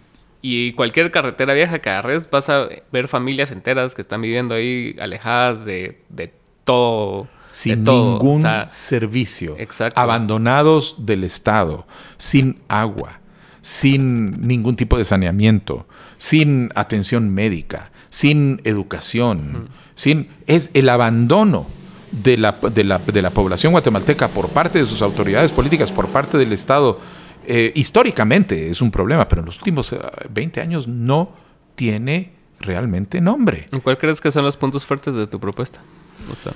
[0.76, 5.66] cualquier carretera vieja que agarres vas a ver familias enteras que están viviendo ahí alejadas
[5.66, 6.32] de, de
[6.64, 9.56] todo sin ningún servicio,
[9.96, 11.86] abandonados del Estado,
[12.18, 13.20] sin agua,
[13.62, 15.86] sin ningún tipo de saneamiento,
[16.18, 21.68] sin atención médica, sin educación, sin es el abandono
[22.12, 26.08] de la, de, la, de la, población guatemalteca por parte de sus autoridades políticas, por
[26.10, 27.00] parte del Estado,
[27.46, 29.94] eh, históricamente es un problema, pero en los últimos
[30.30, 31.34] 20 eh, años no
[31.76, 33.66] tiene realmente nombre.
[33.84, 35.82] ¿Cuál crees que son los puntos fuertes de tu propuesta?
[36.32, 36.54] O sea.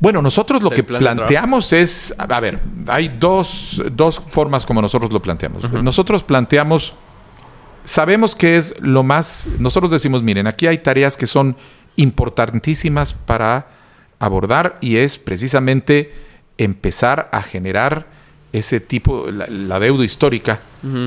[0.00, 3.82] Bueno, nosotros lo que planteamos es, a ver, hay dos,
[4.30, 5.70] formas como nosotros lo planteamos.
[5.72, 6.94] Nosotros planteamos,
[7.84, 11.56] sabemos que es lo más, nosotros decimos, miren, aquí hay tareas que son
[11.96, 13.68] importantísimas para
[14.18, 16.12] abordar y es precisamente
[16.58, 18.06] empezar a generar
[18.52, 20.60] ese tipo, la, deuda histórica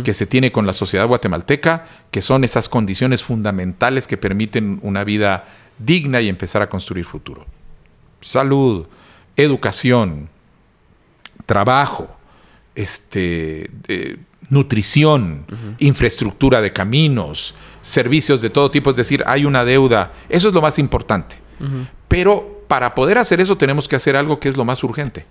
[0.06, 5.04] que se tiene con la sociedad guatemalteca, que son esas condiciones fundamentales que permiten una
[5.04, 5.46] vida
[5.78, 7.46] digna y empezar a construir futuro
[8.26, 8.88] salud,
[9.38, 10.30] educación,
[11.46, 12.10] trabajo,
[12.74, 13.70] este,
[14.50, 15.46] nutrición,
[15.80, 20.62] infraestructura de caminos, servicios de todo tipo, es decir, hay una deuda, eso es lo
[20.62, 21.38] más importante.
[22.08, 25.26] Pero para poder hacer eso tenemos que hacer algo que es lo más urgente.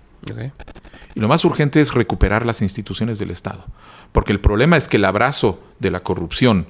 [1.13, 3.65] Y lo más urgente es recuperar las instituciones del Estado.
[4.11, 6.67] Porque el problema es que el abrazo de la corrupción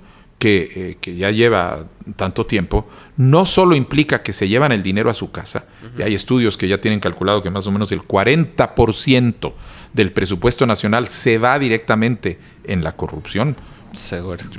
[0.47, 5.13] eh, que, ya lleva tanto tiempo, no solo implica que se llevan el dinero a
[5.15, 5.65] su casa,
[5.97, 9.53] y hay estudios que ya tienen calculado que más o menos el 40%
[9.93, 13.55] del presupuesto nacional se va directamente en la corrupción.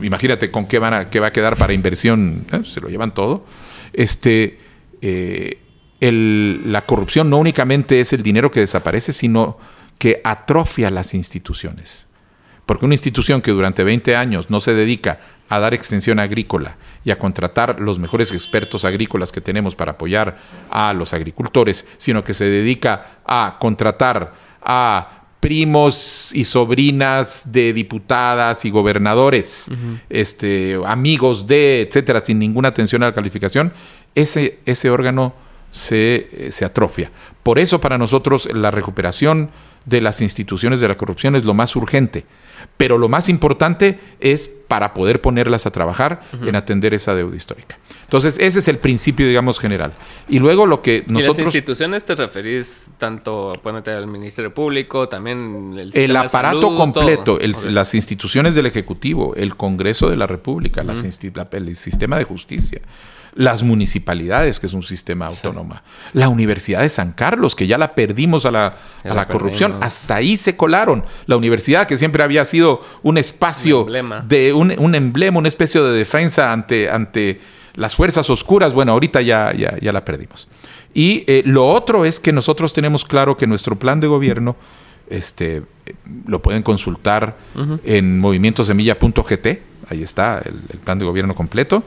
[0.03, 2.63] Imagínate con qué, van a, qué va a quedar para inversión, ¿eh?
[2.65, 3.45] se lo llevan todo.
[3.93, 4.59] este,
[5.03, 5.59] eh,
[6.01, 9.57] la corrupción no únicamente es el dinero que desaparece, sino
[9.99, 12.07] que atrofia las instituciones.
[12.67, 17.11] Porque una institución que durante 20 años no se dedica a dar extensión agrícola y
[17.11, 20.39] a contratar los mejores expertos agrícolas que tenemos para apoyar
[20.71, 28.65] a los agricultores, sino que se dedica a contratar a primos y sobrinas de diputadas
[28.65, 29.71] y gobernadores,
[30.09, 33.73] este, amigos de, etcétera, sin ninguna atención a la calificación,
[34.15, 35.35] ese, ese órgano
[35.77, 37.11] se, se atrofia.
[37.43, 39.51] Por eso para nosotros la recuperación
[39.85, 42.25] de las instituciones de la corrupción es lo más urgente.
[42.79, 47.79] Pero lo más importante es para poder ponerlas a trabajar en atender esa deuda histórica.
[48.05, 49.93] Entonces, ese es el principio, digamos, general.
[50.29, 51.39] Y luego lo que nosotros...
[51.39, 57.39] ¿Y las instituciones te referís tanto, ponete al Ministerio Público, también el, el aparato completo,
[57.69, 62.81] las instituciones del Ejecutivo, el Congreso de la República, el sistema de justicia
[63.37, 65.77] las municipalidades, que es un sistema autónomo,
[66.15, 70.17] la Universidad de San Carlos, que ya la perdimos a la, a la, corrupción, hasta
[70.17, 71.05] ahí se colaron.
[71.27, 73.87] La universidad, que siempre había sido un espacio
[74.27, 77.41] de un, un, emblema, una especie de defensa ante, ante
[77.75, 80.49] las fuerzas oscuras, bueno, ahorita ya, ya, ya la perdimos.
[80.95, 84.57] Y eh, lo otro es que nosotros tenemos claro que nuestro plan de gobierno,
[85.11, 85.63] este,
[86.27, 87.37] lo pueden consultar
[87.85, 89.47] en movimientosemilla.gt,
[89.89, 91.85] ahí está el plan de gobierno completo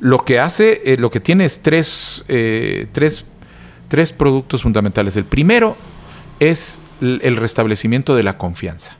[0.00, 1.60] lo que hace, eh, lo que tiene es
[2.28, 3.26] eh, tres,
[3.88, 5.16] tres, productos fundamentales.
[5.16, 5.76] El primero
[6.40, 8.96] es el restablecimiento de la confianza.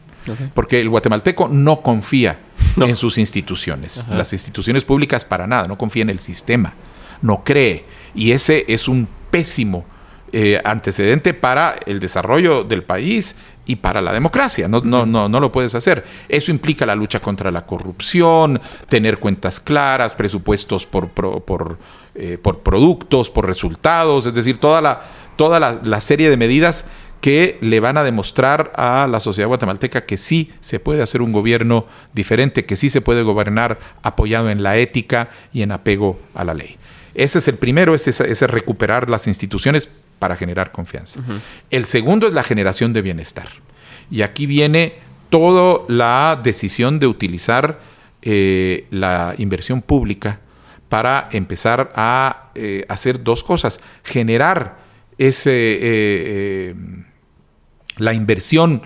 [0.54, 2.38] Porque el guatemalteco no confía
[2.76, 4.06] en sus instituciones.
[4.10, 6.74] Las instituciones públicas para nada, no confía en el sistema,
[7.22, 7.84] no cree.
[8.14, 9.84] Y ese es un pésimo
[10.32, 13.36] eh, antecedente para el desarrollo del país
[13.70, 14.66] y para la democracia.
[14.66, 16.04] No, no, no, no lo puedes hacer.
[16.28, 21.78] Eso implica la lucha contra la corrupción, tener cuentas claras, presupuestos por, por,
[22.16, 25.02] eh, por productos, por resultados, es decir, toda la,
[25.36, 26.84] toda la, serie de medidas
[27.20, 31.30] que le van a demostrar a la sociedad guatemalteca que sí se puede hacer un
[31.30, 36.42] gobierno diferente, que sí se puede gobernar apoyado en la ética y en apego a
[36.42, 36.76] la ley.
[37.14, 41.18] Ese es el primero, ese es recuperar las instituciones para generar confianza.
[41.70, 43.48] El segundo es la generación de bienestar.
[44.08, 44.94] Y aquí viene
[45.30, 47.80] toda la decisión de utilizar
[48.22, 50.40] eh, la inversión pública
[50.90, 53.80] para empezar a eh, hacer dos cosas.
[54.04, 54.78] Generar
[55.16, 56.74] ese, eh,
[57.96, 58.82] la inversión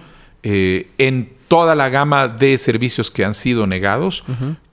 [0.47, 4.25] en toda la gama de servicios que han sido negados,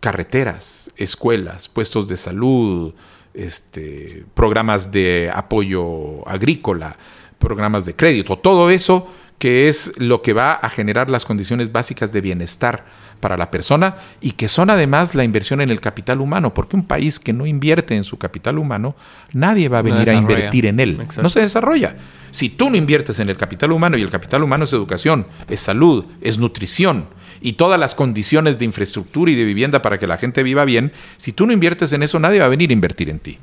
[0.01, 2.93] carreteras, escuelas, puestos de salud,
[3.33, 6.97] este, programas de apoyo agrícola,
[7.39, 9.07] programas de crédito, todo eso
[9.41, 12.85] que es lo que va a generar las condiciones básicas de bienestar
[13.19, 16.85] para la persona y que son además la inversión en el capital humano, porque un
[16.85, 18.95] país que no invierte en su capital humano,
[19.33, 21.95] nadie va a venir a invertir en él, no se desarrolla.
[22.29, 25.61] Si tú no inviertes en el capital humano y el capital humano es educación, es
[25.61, 27.07] salud, es nutrición,
[27.41, 30.91] y todas las condiciones de infraestructura y de vivienda para que la gente viva bien,
[31.17, 33.39] si tú no inviertes en eso, nadie va a venir a invertir en ti.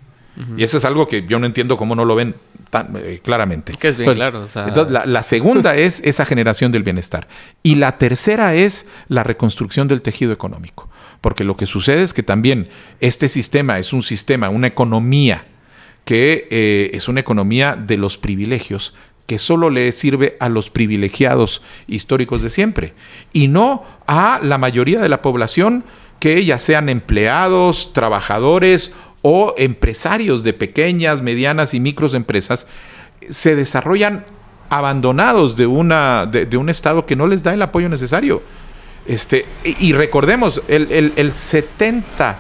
[0.56, 2.36] Y eso es algo que yo no entiendo cómo no lo ven
[2.70, 3.72] tan eh, claramente.
[3.72, 4.46] Que es bien claro.
[4.54, 7.26] Entonces, la, la, segunda es esa generación del bienestar.
[7.64, 10.88] Y la tercera es la reconstrucción del tejido económico.
[11.20, 12.68] Porque lo que sucede es que también
[13.00, 15.44] este sistema es un sistema, una economía
[16.04, 18.94] que eh, es una economía de los privilegios
[19.28, 22.94] que solo le sirve a los privilegiados históricos de siempre
[23.30, 25.84] y no a la mayoría de la población
[26.18, 32.66] que ya sean empleados, trabajadores o empresarios de pequeñas, medianas y micros empresas,
[33.28, 34.24] se desarrollan
[34.70, 38.42] abandonados de, una, de, un Estado que no les da el apoyo necesario.
[39.06, 42.36] Este, y, recordemos, el, el, el 70%,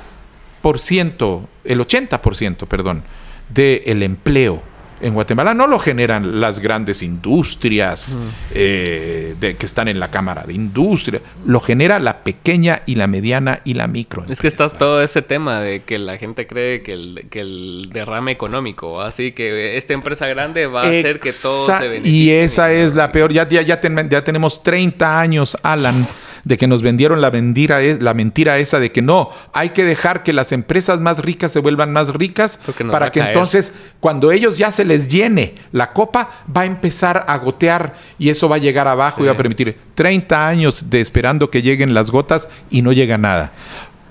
[1.64, 3.02] el 80%, perdón,
[3.50, 4.62] del empleo
[5.00, 8.16] en Guatemala no lo generan las grandes industrias
[8.52, 13.06] eh, de, que están en la Cámara de Industria, lo genera la pequeña y la
[13.06, 14.24] mediana y la micro.
[14.28, 17.90] Es que está todo ese tema de que la gente cree que el, que el
[17.92, 22.10] derrame económico, así que esta empresa grande va a hacer que todo se beneficie.
[22.10, 26.06] Y esa es la peor, ya, ya, ya, ya tenemos 30 años, Alan
[26.48, 30.22] de que nos vendieron la mentira, la mentira esa de que no, hay que dejar
[30.22, 32.58] que las empresas más ricas se vuelvan más ricas
[32.90, 37.36] para que entonces cuando ellos ya se les llene la copa va a empezar a
[37.36, 41.50] gotear y eso va a llegar abajo y va a permitir 30 años de esperando
[41.50, 43.52] que lleguen las gotas y no llega nada.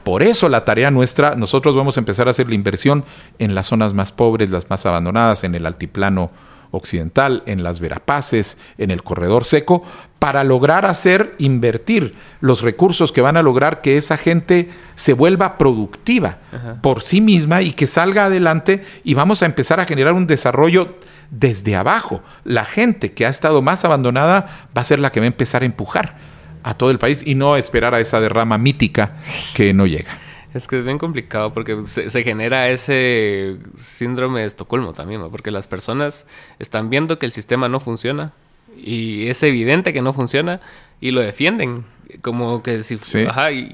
[0.03, 3.03] Por eso la tarea nuestra, nosotros vamos a empezar a hacer la inversión
[3.39, 6.29] en las zonas más pobres, las más abandonadas, en el altiplano
[6.71, 9.83] Occidental, en las Verapaces, en el Corredor Seco,
[10.19, 15.57] para lograr hacer invertir los recursos que van a lograr que esa gente se vuelva
[15.57, 16.39] productiva
[16.81, 20.95] por sí misma y que salga adelante y vamos a empezar a generar un desarrollo
[21.29, 22.21] desde abajo.
[22.43, 25.61] La gente que ha estado más abandonada va a ser la que va a empezar
[25.61, 26.15] a empujar
[26.63, 29.13] a todo el país y no esperar a esa derrama mítica
[29.53, 30.17] que no llega.
[30.53, 35.67] Es que es bien complicado porque se, genera ese síndrome de Estocolmo también, porque las
[35.67, 36.25] personas
[36.59, 38.33] están viendo que el sistema no funciona
[38.75, 40.61] y es evidente que no funciona
[41.01, 41.85] y lo defienden.
[42.21, 42.97] Como que si...
[43.27, 43.69] Ajá, y,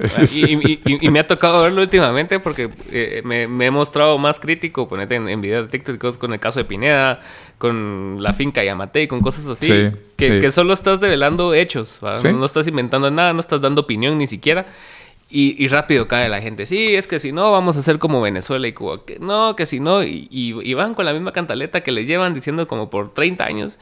[1.12, 5.40] me ha tocado verlo últimamente porque eh, me, he mostrado más crítico, ponete en, en
[5.40, 7.22] videos de TikTok con el caso de Pineda,
[7.60, 9.92] con la finca Yamate y con cosas así.
[10.18, 14.66] que, solo estás develando hechos, no estás inventando nada, no estás dando opinión ni siquiera.
[15.36, 16.68] Y, rápido cae la gente.
[16.68, 19.04] Sí, es que si no, vamos a hacer como Venezuela y Cuba.
[19.04, 20.04] Que no, que si no.
[20.04, 23.80] Y, van con la misma cantaleta que le llevan diciendo como por 30 años.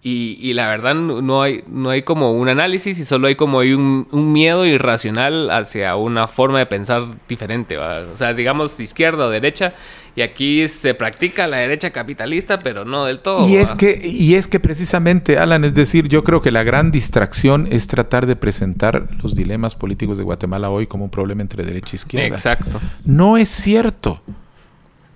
[0.00, 4.06] Y, la verdad no hay, no hay como un análisis y solo hay como un,
[4.10, 7.76] un miedo irracional hacia una forma de pensar diferente.
[7.76, 9.74] O sea, digamos de izquierda o derecha.
[10.14, 13.48] Y aquí se practica la derecha capitalista, pero no del todo.
[13.48, 16.90] Y es, que, y es que precisamente, Alan, es decir, yo creo que la gran
[16.90, 21.64] distracción es tratar de presentar los dilemas políticos de Guatemala hoy como un problema entre
[21.64, 22.36] derecha e izquierda.
[22.36, 22.80] Exacto.
[23.04, 24.20] No es cierto.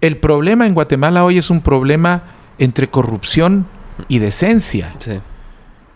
[0.01, 2.23] El problema en Guatemala hoy es un problema
[2.59, 3.67] entre corrupción
[4.09, 4.95] y decencia.
[4.99, 5.21] Sí.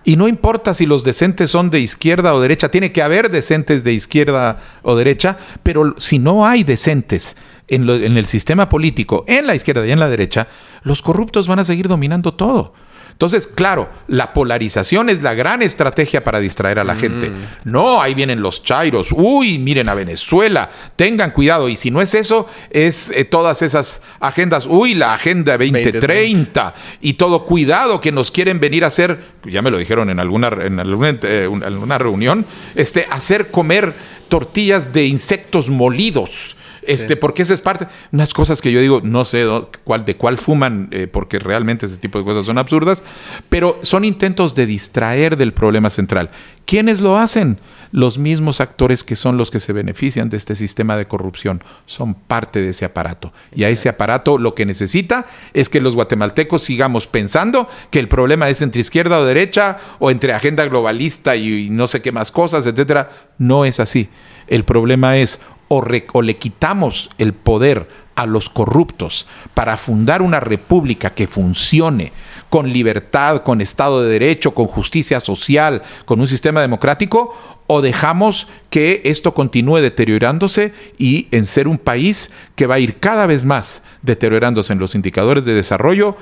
[0.07, 3.83] Y no importa si los decentes son de izquierda o derecha, tiene que haber decentes
[3.83, 7.37] de izquierda o derecha, pero si no hay decentes
[7.67, 10.47] en, el sistema político, en la izquierda y en la derecha,
[10.83, 12.73] los corruptos van a seguir dominando todo.
[13.17, 17.33] Entonces, claro, la polarización es la gran estrategia para distraer a la gente.
[17.65, 19.09] No, ahí vienen los chairos.
[19.11, 20.69] Uy, miren a Venezuela.
[20.97, 21.71] Tengan cuidado.
[21.71, 24.67] Y si no es eso, es eh, todas esas agendas.
[24.67, 26.75] Uy, la Agenda 2030.
[27.01, 30.49] Y todo cuidado que nos quieren venir a hacer, ya me lo dijeron en alguna,
[30.49, 32.45] en alguna, eh, alguna reunión,
[32.75, 33.95] este, hacer comer
[34.29, 36.55] tortillas de insectos molidos
[36.87, 39.47] este, porque esa es parte, unas cosas que yo digo, no sé
[39.85, 43.03] cuál, de cuál fuman, eh, porque realmente ese tipo de cosas son absurdas,
[43.49, 46.31] pero son intentos de distraer del problema central.
[46.65, 47.61] ¿Quiénes lo hacen?
[47.93, 52.15] Los mismos actores que son los que se benefician de este sistema de corrupción, son
[52.15, 53.33] parte de ese aparato.
[53.55, 58.09] Y a ese aparato lo que necesita es que los guatemaltecos sigamos pensando que el
[58.09, 62.11] problema es entre izquierda o derecha, o entre agenda globalista y, y no sé qué
[62.11, 63.11] más cosas, etcétera.
[63.39, 64.09] No es así.
[64.49, 71.11] El problema es o, le quitamos el poder a los corruptos para fundar una república
[71.11, 72.13] que funcione
[72.49, 77.35] con libertad, con Estado de Derecho, con justicia social, con un sistema democrático,
[77.67, 82.99] o dejamos que esto continúe deteriorándose y en ser un país que va a ir
[82.99, 86.17] cada vez más deteriorándose en los indicadores de desarrollo,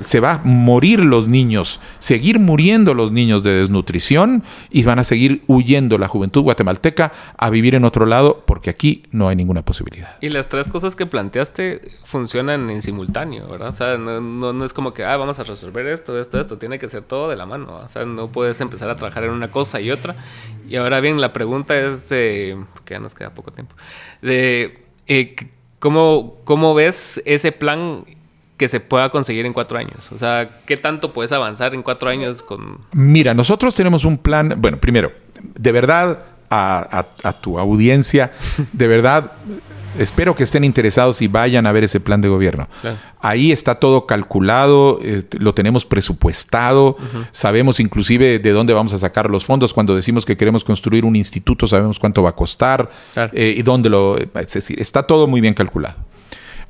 [0.00, 5.04] se va a morir los niños, seguir muriendo los niños de desnutrición y van a
[5.04, 9.62] seguir huyendo la juventud guatemalteca a vivir en otro lado porque aquí no hay ninguna
[9.62, 10.16] posibilidad.
[10.20, 13.68] Y las tres cosas que planteaste funcionan en simultáneo, ¿verdad?
[13.68, 16.78] O sea, no, no es como que, ah, vamos a resolver esto, esto, esto, tiene
[16.78, 19.50] que ser todo de la mano, o sea, no puedes empezar a trabajar en una
[19.50, 20.16] cosa y otra
[20.68, 23.74] y ahora bien, la pregunta es de, porque ya nos queda poco tiempo,
[24.22, 25.36] de eh,
[25.78, 28.04] ¿cómo, ¿cómo ves ese plan
[28.56, 30.10] que se pueda conseguir en cuatro años?
[30.12, 32.78] O sea, ¿qué tanto puedes avanzar en cuatro años con...?
[32.92, 35.12] Mira, nosotros tenemos un plan, bueno, primero,
[35.42, 38.32] de verdad, a, a tu audiencia,
[38.72, 39.32] de verdad,
[39.98, 42.68] espero que estén interesados y vayan a ver ese plan de gobierno.
[43.20, 46.96] Ahí está todo calculado, eh, lo tenemos presupuestado,
[47.32, 49.74] sabemos inclusive de dónde vamos a sacar los fondos.
[49.74, 52.90] Cuando decimos que queremos construir un instituto, sabemos cuánto va a costar
[53.32, 54.16] eh, y dónde lo...
[54.18, 55.96] Es decir, está todo muy bien calculado.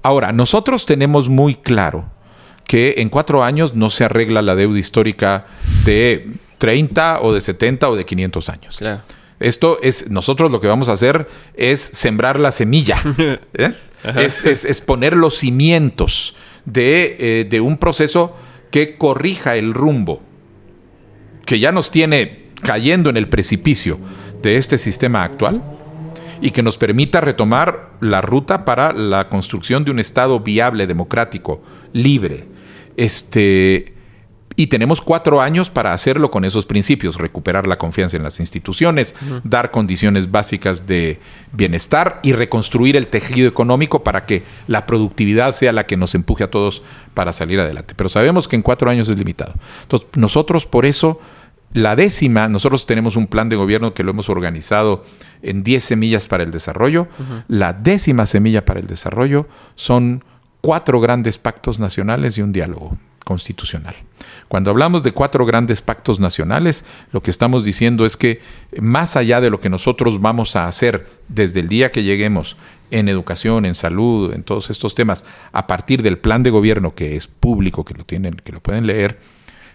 [0.03, 2.07] Ahora, nosotros tenemos muy claro
[2.67, 5.47] que en cuatro años no se arregla la deuda histórica
[5.85, 8.77] de 30 o de 70 o de 500 años.
[8.77, 9.03] Claro.
[9.39, 13.03] Esto es, nosotros lo que vamos a hacer es sembrar la semilla,
[13.55, 13.75] ¿eh?
[14.17, 18.35] es, poner los cimientos de, eh, de un proceso
[18.71, 20.23] que corrija el rumbo,
[21.45, 23.99] que ya nos tiene cayendo en el precipicio
[24.43, 25.63] de este sistema actual
[26.41, 31.63] y que nos permita retomar la ruta para la construcción de un Estado viable, democrático,
[31.93, 32.47] libre.
[32.97, 33.96] Este,
[34.57, 39.15] y tenemos cuatro años para hacerlo con esos principios, recuperar la confianza en las instituciones,
[39.45, 41.21] dar condiciones básicas de
[41.53, 46.43] bienestar y reconstruir el tejido económico para que la productividad sea la que nos empuje
[46.43, 46.83] a todos
[47.13, 47.95] para salir adelante.
[47.95, 49.55] Pero sabemos que en cuatro años es limitado.
[49.83, 51.21] Entonces, nosotros por eso,
[51.75, 55.05] la décima, nosotros tenemos un plan de gobierno que lo hemos organizado
[55.43, 57.09] en 10 semillas para el desarrollo.
[57.47, 60.25] La décima semilla para el desarrollo son
[60.63, 62.97] cuatro grandes pactos nacionales y un diálogo
[63.27, 63.97] constitucional.
[64.47, 68.41] Cuando hablamos de cuatro grandes pactos nacionales, lo que estamos diciendo es que
[68.81, 72.57] más allá de lo que nosotros vamos a hacer desde el día que lleguemos
[72.93, 77.17] en educación, en salud, en todos estos temas, a partir del plan de gobierno que
[77.17, 79.19] es público, que lo tienen, que lo pueden leer,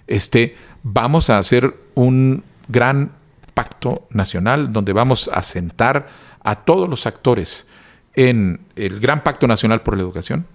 [0.08, 3.12] este, vamos a hacer un gran
[3.54, 6.08] pacto nacional donde vamos a sentar
[6.41, 7.68] a todos los actores
[8.16, 10.45] en el gran pacto nacional por la educación,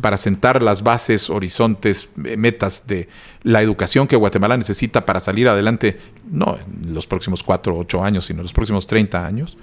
[0.00, 3.08] para sentar las bases, horizontes, eh, metas de
[3.42, 5.98] la educación que Guatemala necesita para salir adelante,
[6.30, 9.56] no en los próximos cuatro o ocho años, sino en los próximos 30 años,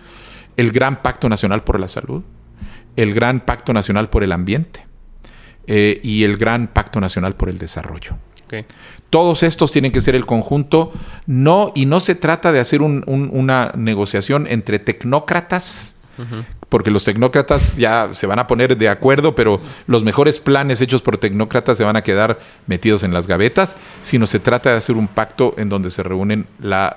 [0.57, 2.23] el Gran Pacto Nacional por la Salud,
[2.95, 4.85] el Gran Pacto Nacional por el Ambiente
[5.65, 8.17] eh, y el Gran Pacto Nacional por el Desarrollo.
[9.09, 10.91] Todos estos tienen que ser el conjunto,
[11.25, 16.01] no, y no se trata de hacer una negociación entre tecnócratas
[16.71, 21.01] porque los tecnócratas ya se van a poner de acuerdo, pero los mejores planes hechos
[21.01, 24.95] por tecnócratas se van a quedar metidos en las gavetas, sino se trata de hacer
[24.95, 26.47] un pacto en donde se reúnen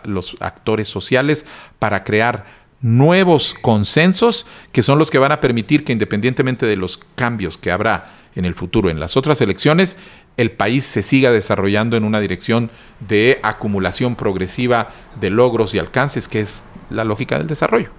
[0.05, 1.45] los actores sociales
[1.81, 2.47] para crear
[2.83, 7.73] nuevos consensos que son los que van a permitir que independientemente de los cambios que
[7.73, 9.97] habrá en el futuro en las otras elecciones,
[10.37, 12.71] el país se siga desarrollando en una dirección
[13.01, 17.91] de acumulación progresiva de logros y alcances, que es la lógica del desarrollo.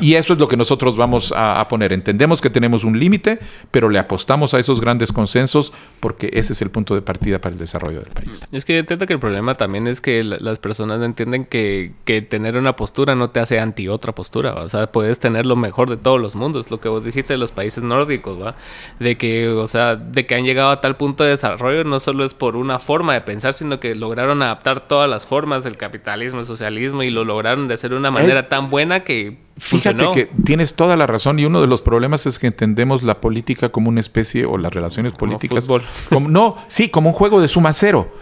[0.00, 1.92] Y eso es lo que nosotros vamos a, poner.
[1.92, 3.38] Entendemos que tenemos un límite,
[3.70, 7.52] pero le apostamos a esos grandes consensos porque ese es el punto de partida para
[7.54, 8.46] el desarrollo del país.
[8.52, 11.92] Es que yo entiendo que el problema también es que las personas no entienden que,
[12.04, 14.54] que, tener una postura no te hace anti otra postura.
[14.54, 16.70] O sea, puedes tener lo mejor de todos los mundos.
[16.70, 18.56] Lo que vos dijiste de los países nórdicos, ¿va?
[18.98, 22.24] De que, o sea, de que han llegado a tal punto de desarrollo no solo
[22.24, 26.40] es por una forma de pensar, sino que lograron adaptar todas las formas del capitalismo,
[26.40, 29.38] el socialismo y lo lograron de hacer de una manera tan buena que
[29.78, 33.20] Fíjate que tienes toda la razón y uno de los problemas es que entendemos la
[33.20, 35.66] política como una especie o las relaciones políticas
[36.08, 38.12] como no, sí, como un juego de suma cero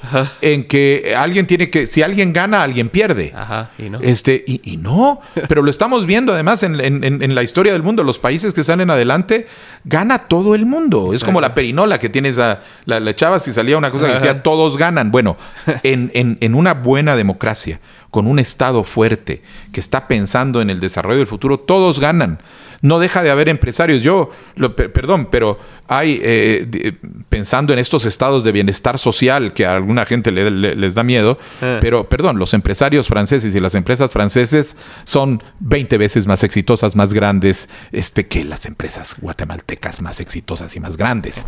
[0.40, 3.32] en que alguien tiene que si alguien gana, alguien pierde.
[3.34, 4.00] Ajá, y no.
[4.00, 8.52] Este y, no, pero lo estamos viendo además en, la historia del mundo, los países
[8.52, 9.46] que salen adelante
[9.84, 11.12] gana todo el mundo.
[11.14, 14.14] Es como la perinola que tienes a la, la echaba si salía una cosa que
[14.14, 15.10] decía todos ganan.
[15.10, 15.36] Bueno,
[15.82, 17.80] en, en una buena democracia
[18.10, 19.42] con un Estado fuerte
[19.72, 22.40] que está pensando en el desarrollo del futuro, todos ganan
[22.82, 24.02] no deja de haber empresarios.
[24.02, 26.94] Yo, lo, perdón, pero hay, eh,
[27.28, 31.78] pensando en estos estados de bienestar social que a alguna gente les da miedo, eh.
[31.80, 37.12] pero perdón, los empresarios franceses y las empresas franceses son 20 veces más exitosas, más
[37.12, 41.44] grandes este, que las empresas guatemaltecas más exitosas y más grandes.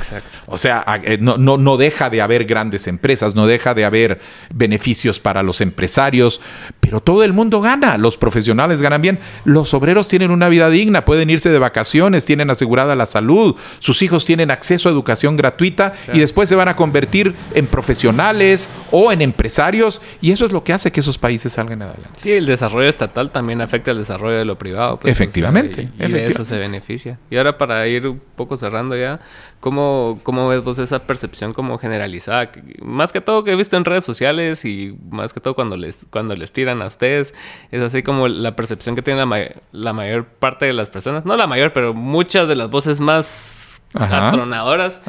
[0.46, 4.20] O sea, eh, no, no, no deja de haber grandes empresas, no deja de haber
[4.52, 6.40] beneficios para los empresarios,
[6.80, 11.04] pero todo el mundo gana, los profesionales ganan bien, los obreros tienen una vida digna,
[11.04, 15.94] pueden irse de vacaciones, tienen asegurada la salud, sus hijos tienen acceso a educación gratuita
[16.12, 20.64] y después se van a convertir en profesionales o en empresarios y eso es lo
[20.64, 22.20] que hace que esos países salgan adelante.
[22.20, 24.98] Sí, el desarrollo estatal también afecta al desarrollo de lo privado.
[24.98, 25.88] Pues, efectivamente.
[25.98, 27.18] y, de eso se beneficia.
[27.30, 29.20] Y ahora para ir un poco cerrando ya,
[29.62, 32.50] ¿cómo, cómo ves vos esa percepción como generalizada?
[32.82, 36.04] Más que todo que he visto en redes sociales y más que todo cuando les,
[36.10, 37.32] cuando les tiran a ustedes,
[37.70, 41.36] es así como la percepción que tiene la, la mayor parte de las personas no
[41.36, 45.00] la mayor, pero muchas de las voces más atronadoras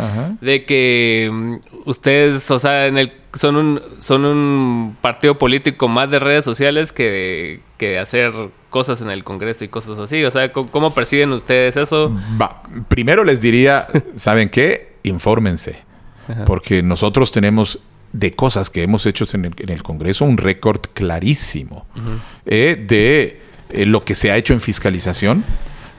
[0.42, 6.10] de que mm, ustedes, o sea, en el son un son un partido político más
[6.12, 8.32] de redes sociales que de, hacer
[8.74, 10.26] cosas en el Congreso y cosas así.
[10.26, 12.12] O sea, ¿cómo, perciben ustedes eso?
[12.88, 14.96] Primero les diría, ¿saben qué?
[15.04, 15.78] Infórmense.
[16.48, 17.80] Porque nosotros tenemos
[18.14, 21.86] de cosas que hemos hecho en el, Congreso un récord clarísimo
[22.46, 25.44] eh, de eh, lo que se ha hecho en fiscalización,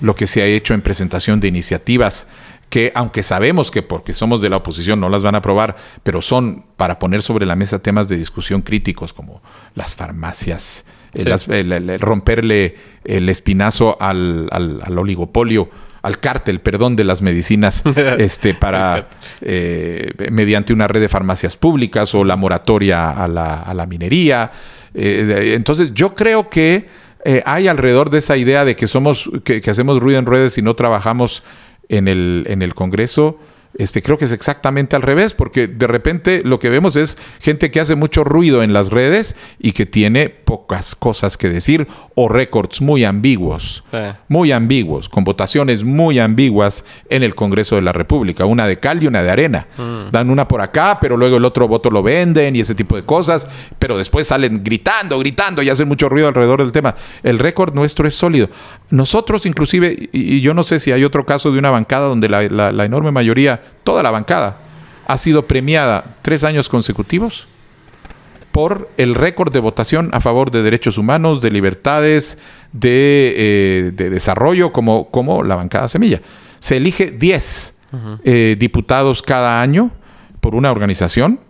[0.00, 2.26] lo que se ha hecho en presentación de iniciativas
[2.70, 6.20] que aunque sabemos que porque somos de la oposición no las van a aprobar, pero
[6.20, 9.42] son para poner sobre la mesa temas de discusión críticos como
[9.76, 10.84] las farmacias,
[11.14, 14.48] el, romperle el espinazo al,
[14.96, 15.68] oligopolio,
[16.02, 17.82] al cártel, perdón, de las medicinas,
[18.18, 19.08] este, para
[19.40, 24.50] eh, mediante una red de farmacias públicas o la moratoria a la, a la minería.
[24.92, 26.86] Eh, entonces, yo creo que
[27.24, 30.58] eh, hay alrededor de esa idea de que somos, que, que, hacemos ruido en redes
[30.58, 31.42] y no trabajamos
[31.88, 33.38] en el, en el Congreso,
[33.76, 37.70] este, creo que es exactamente al revés, porque de repente lo que vemos es gente
[37.70, 42.28] que hace mucho ruido en las redes y que tiene pocas cosas que decir o
[42.28, 43.84] récords muy ambiguos,
[44.28, 49.02] muy ambiguos, con votaciones muy ambiguas en el Congreso de la República, una de cal
[49.02, 49.66] y una de arena.
[49.76, 50.10] Mm.
[50.12, 53.02] Dan una por acá, pero luego el otro voto lo venden y ese tipo de
[53.02, 53.48] cosas,
[53.78, 56.94] pero después salen gritando, gritando y hacen mucho ruido alrededor del tema.
[57.22, 58.48] El récord nuestro es sólido.
[58.90, 62.84] Nosotros inclusive, y yo no sé si hay otro caso de una bancada donde la
[62.84, 64.58] enorme mayoría toda la bancada
[65.06, 67.46] ha sido premiada tres años consecutivos
[68.52, 72.38] por el récord de votación a favor de derechos humanos, de libertades,
[72.72, 76.20] de, eh, de desarrollo, como, como la bancada Semilla.
[76.60, 77.74] Se elige 10
[78.24, 79.90] eh, diputados cada año
[80.40, 81.40] por una organización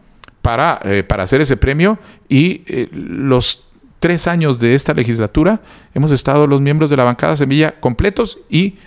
[0.41, 1.99] para, eh, para hacer ese premio
[2.29, 3.65] y los
[3.99, 5.61] tres años de esta legislatura
[5.95, 8.79] hemos estado los miembros de la bancada Semilla completos y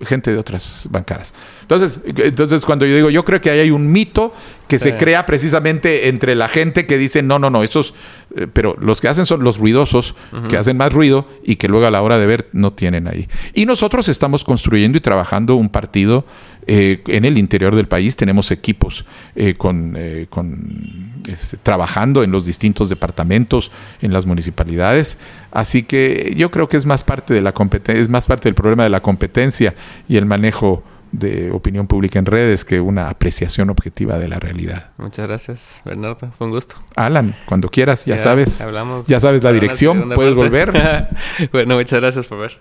[0.00, 1.34] gente de otras bancadas.
[1.62, 4.34] Entonces, entonces cuando yo digo, yo creo que ahí hay un mito
[4.66, 7.94] que se crea precisamente entre la gente que dice, no, no, no, esos,
[8.34, 10.14] eh, pero los que hacen son los ruidosos,
[10.48, 13.28] que hacen más ruido y que luego a la hora de ver no tienen ahí.
[13.54, 16.24] Y nosotros estamos construyendo y trabajando un partido
[16.66, 19.04] eh, en el interior del país, tenemos equipos
[19.36, 19.96] eh, con,
[20.30, 25.18] con este, trabajando en los distintos departamentos, en las municipalidades.
[25.50, 27.54] Así que yo creo que es más parte de la
[27.86, 29.74] es más parte del problema de la competencia
[30.08, 34.90] y el manejo de opinión pública en redes que una apreciación objetiva de la realidad.
[34.98, 36.32] Muchas gracias, Bernardo.
[36.36, 36.74] Fue un gusto.
[36.96, 38.64] Alan, cuando quieras, ya, sabes.
[39.06, 40.72] ya sabes la dirección, puedes volver.
[41.52, 42.58] bueno, muchas gracias por ver.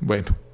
[0.00, 0.47] Bueno.